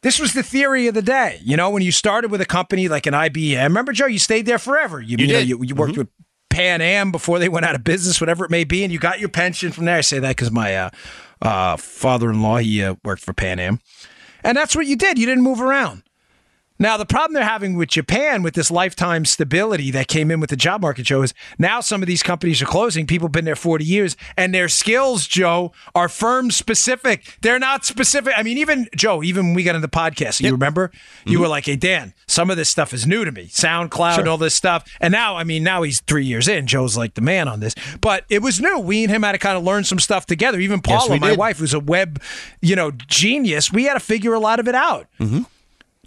[0.01, 1.39] this was the theory of the day.
[1.43, 4.45] You know, when you started with a company like an IBM, remember Joe, you stayed
[4.45, 5.01] there forever.
[5.01, 6.01] You, you, you know, you, you, worked mm-hmm.
[6.01, 6.09] with
[6.53, 9.19] Pan Am before they went out of business, whatever it may be, and you got
[9.19, 9.97] your pension from there.
[9.97, 10.89] I say that because my uh,
[11.41, 13.79] uh, father-in-law he uh, worked for Pan Am,
[14.43, 15.17] and that's what you did.
[15.17, 16.03] You didn't move around.
[16.83, 20.49] Now, the problem they're having with Japan with this lifetime stability that came in with
[20.49, 23.07] the job market, Joe, is now some of these companies are closing.
[23.07, 27.37] People have been there 40 years, and their skills, Joe, are firm specific.
[27.39, 28.33] They're not specific.
[28.35, 30.49] I mean, even, Joe, even when we got into the podcast, yep.
[30.49, 30.89] you remember?
[30.89, 31.29] Mm-hmm.
[31.29, 33.45] You were like, hey, Dan, some of this stuff is new to me.
[33.45, 34.27] SoundCloud, sure.
[34.27, 34.83] all this stuff.
[34.99, 36.67] And now, I mean, now he's three years in.
[36.67, 37.75] Joe's like the man on this.
[38.01, 38.77] But it was new.
[38.77, 40.59] We and him had to kind of learn some stuff together.
[40.59, 41.39] Even Paula, yes, my did.
[41.39, 42.21] wife, who's a web,
[42.61, 45.07] you know, genius, we had to figure a lot of it out.
[45.21, 45.43] Mm-hmm.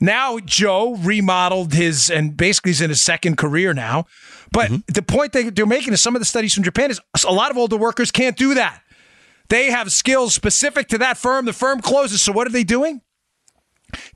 [0.01, 4.07] Now Joe remodeled his and basically is in his second career now.
[4.53, 4.92] But mm-hmm.
[4.92, 7.51] the point they, they're making is some of the studies from Japan is a lot
[7.51, 8.82] of older workers can't do that.
[9.49, 11.44] They have skills specific to that firm.
[11.44, 12.20] The firm closes.
[12.20, 13.01] So what are they doing?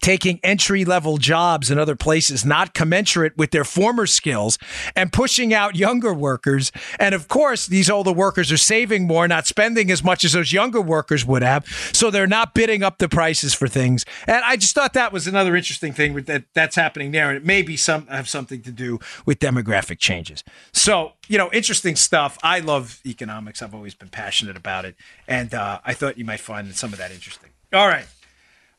[0.00, 4.58] Taking entry level jobs in other places not commensurate with their former skills
[4.96, 6.72] and pushing out younger workers.
[6.98, 10.52] And of course, these older workers are saving more, not spending as much as those
[10.52, 11.66] younger workers would have.
[11.92, 14.04] So they're not bidding up the prices for things.
[14.26, 17.28] And I just thought that was another interesting thing that that's happening there.
[17.28, 20.44] And it may be some have something to do with demographic changes.
[20.72, 22.38] So, you know, interesting stuff.
[22.42, 23.62] I love economics.
[23.62, 24.96] I've always been passionate about it.
[25.28, 27.50] And uh, I thought you might find some of that interesting.
[27.72, 28.06] All right.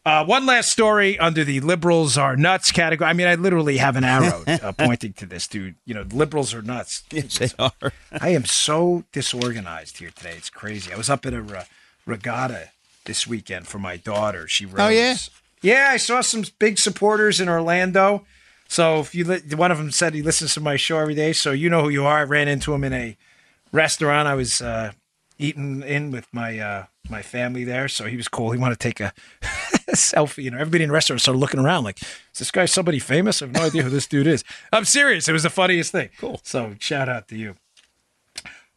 [0.04, 3.08] Uh, one last story under the liberals are nuts category.
[3.08, 5.76] I mean, I literally have an arrow uh, pointing to this, dude.
[5.86, 7.04] You know, liberals are nuts.
[7.12, 7.93] Yes, they are.
[8.20, 10.34] I am so disorganized here today.
[10.36, 10.91] It's crazy.
[10.91, 11.64] I was up at a uh,
[12.06, 12.70] regatta
[13.06, 14.47] this weekend for my daughter.
[14.47, 14.80] She rose.
[14.80, 15.16] Oh yeah,
[15.62, 15.89] yeah.
[15.91, 18.26] I saw some big supporters in Orlando.
[18.68, 21.34] So if you li- one of them said he listens to my show every day,
[21.34, 22.20] so you know who you are.
[22.20, 23.18] I ran into him in a
[23.72, 24.28] restaurant.
[24.28, 24.93] I was uh,
[25.38, 28.52] eating in with my uh, my family there, so he was cool.
[28.52, 29.14] He wanted to take a
[29.96, 30.44] selfie.
[30.44, 33.42] You know, everybody in restaurants restaurant started looking around like, is this guy somebody famous?
[33.42, 34.44] I have no idea who this dude is.
[34.72, 35.28] I'm serious.
[35.28, 36.10] It was the funniest thing.
[36.20, 36.39] Cool.
[36.44, 37.56] So shout out to you.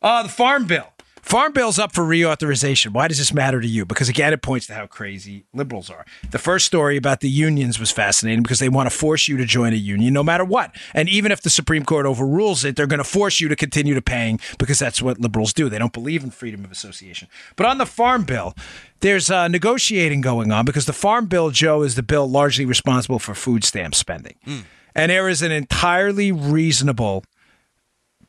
[0.01, 0.94] Uh, the Farm Bill.
[1.25, 2.93] Farm Bill's up for reauthorization.
[2.93, 3.87] Why does this matter to you?
[3.87, 6.05] Because again, it points to how crazy liberals are.
[6.31, 9.47] The first story about the unions was fascinating because they want to force you to
[9.47, 10.77] join a union no matter what.
[10.93, 13.95] And even if the Supreme Court overrules it, they're going to force you to continue
[13.95, 15.71] to paying because that's what liberals do.
[15.71, 17.29] They don't believe in freedom of association.
[17.57, 18.55] But on the Farm Bill,
[19.01, 23.19] there's uh, negotiating going on because the Farm Bill, Joe, is the bill largely responsible
[23.19, 24.35] for food stamp spending.
[24.47, 24.65] Mm.
[24.95, 27.25] And there is an entirely reasonable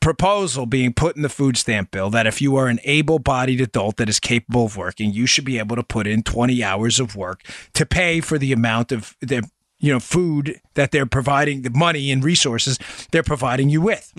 [0.06, 3.60] proposal being put in the food stamp bill that if you are an able bodied
[3.60, 7.00] adult that is capable of working, you should be able to put in 20 hours
[7.00, 7.42] of work
[7.74, 9.42] to pay for the amount of the
[9.80, 12.78] you know food that they're providing, the money and resources
[13.10, 14.12] they're providing you with.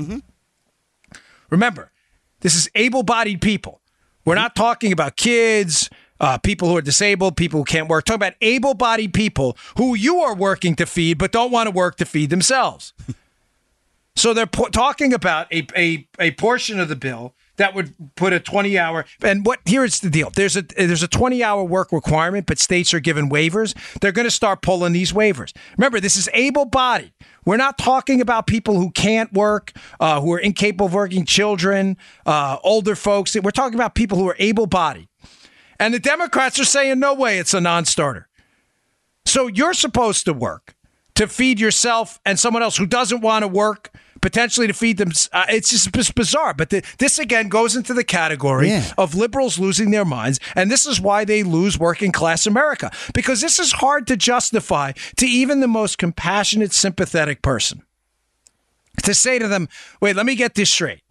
[1.49, 1.93] Remember,
[2.41, 3.79] this is able bodied people.
[4.25, 8.03] We're not talking about kids, uh, people who are disabled, people who can't work.
[8.03, 11.71] Talking about able bodied people who you are working to feed but don't want to
[11.71, 12.91] work to feed themselves.
[14.18, 18.34] So they're po- talking about a, a, a portion of the bill that would put
[18.34, 20.30] a 20 hour and what here's the deal.
[20.30, 23.76] There's a there's a 20 hour work requirement but states are given waivers.
[23.99, 25.55] They're going to start pulling these waivers.
[25.78, 27.13] Remember this is able bodied
[27.45, 31.95] we're not talking about people who can't work uh, who are incapable of working children
[32.26, 33.36] uh, older folks.
[33.36, 35.07] We're talking about people who are able bodied
[35.80, 38.28] and the democrats are saying no way it's a non-starter.
[39.26, 40.76] So you're supposed to work
[41.15, 43.91] to feed yourself and someone else who doesn't want to work,
[44.28, 45.11] potentially to feed them.
[45.32, 46.53] Uh, it's just bizarre.
[46.53, 48.91] But the, this again goes into the category Yeah.
[48.97, 50.38] of liberals losing their minds.
[50.53, 54.91] And this is why they lose working class America because this is hard to justify
[55.15, 57.84] to even the most compassionate, sympathetic person.
[59.03, 59.69] To say to them,
[60.01, 61.03] wait, let me get this straight.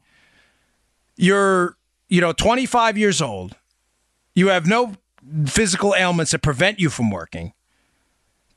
[1.16, 1.76] You're,
[2.08, 3.56] you know, 25 years old.
[4.34, 4.94] You have no
[5.46, 7.52] physical ailments that prevent you from working.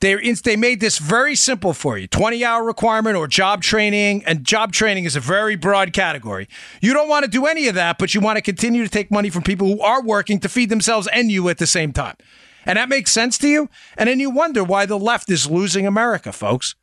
[0.00, 4.44] They they made this very simple for you: twenty hour requirement or job training, and
[4.44, 6.48] job training is a very broad category.
[6.80, 9.10] You don't want to do any of that, but you want to continue to take
[9.10, 12.16] money from people who are working to feed themselves and you at the same time,
[12.64, 13.68] and that makes sense to you.
[13.98, 16.74] And then you wonder why the left is losing America, folks.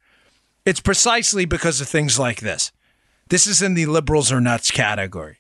[0.65, 2.71] It's precisely because of things like this.
[3.29, 5.37] This is in the liberals are nuts category.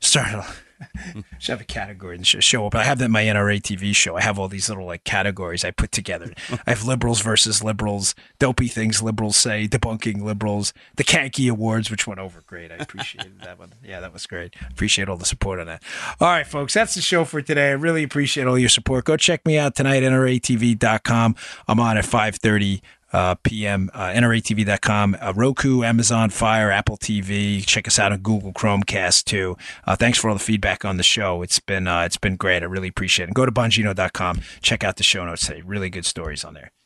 [0.00, 0.44] Start.
[1.38, 2.74] Should have a category and sh- show up.
[2.74, 4.16] I have that in my NRA TV show.
[4.16, 6.32] I have all these little like categories I put together.
[6.66, 12.06] I have liberals versus liberals, dopey things liberals say, debunking liberals, the Kanky Awards, which
[12.06, 12.70] went over great.
[12.70, 13.72] I appreciated that one.
[13.84, 14.54] Yeah, that was great.
[14.70, 15.82] Appreciate all the support on that.
[16.20, 17.68] All right, folks, that's the show for today.
[17.68, 19.04] I really appreciate all your support.
[19.04, 21.36] Go check me out tonight, at NRATV.com.
[21.68, 22.82] I'm on at 530
[23.12, 23.90] uh, p.m.
[23.94, 27.64] Uh, NRATV.com, uh, Roku, Amazon Fire, Apple TV.
[27.64, 29.56] Check us out on Google Chromecast too.
[29.84, 31.42] Uh, thanks for all the feedback on the show.
[31.42, 32.62] It's been uh, it's been great.
[32.62, 33.28] I really appreciate it.
[33.28, 34.40] And go to Bongino.com.
[34.60, 35.62] Check out the show notes today.
[35.62, 36.75] Really good stories on there.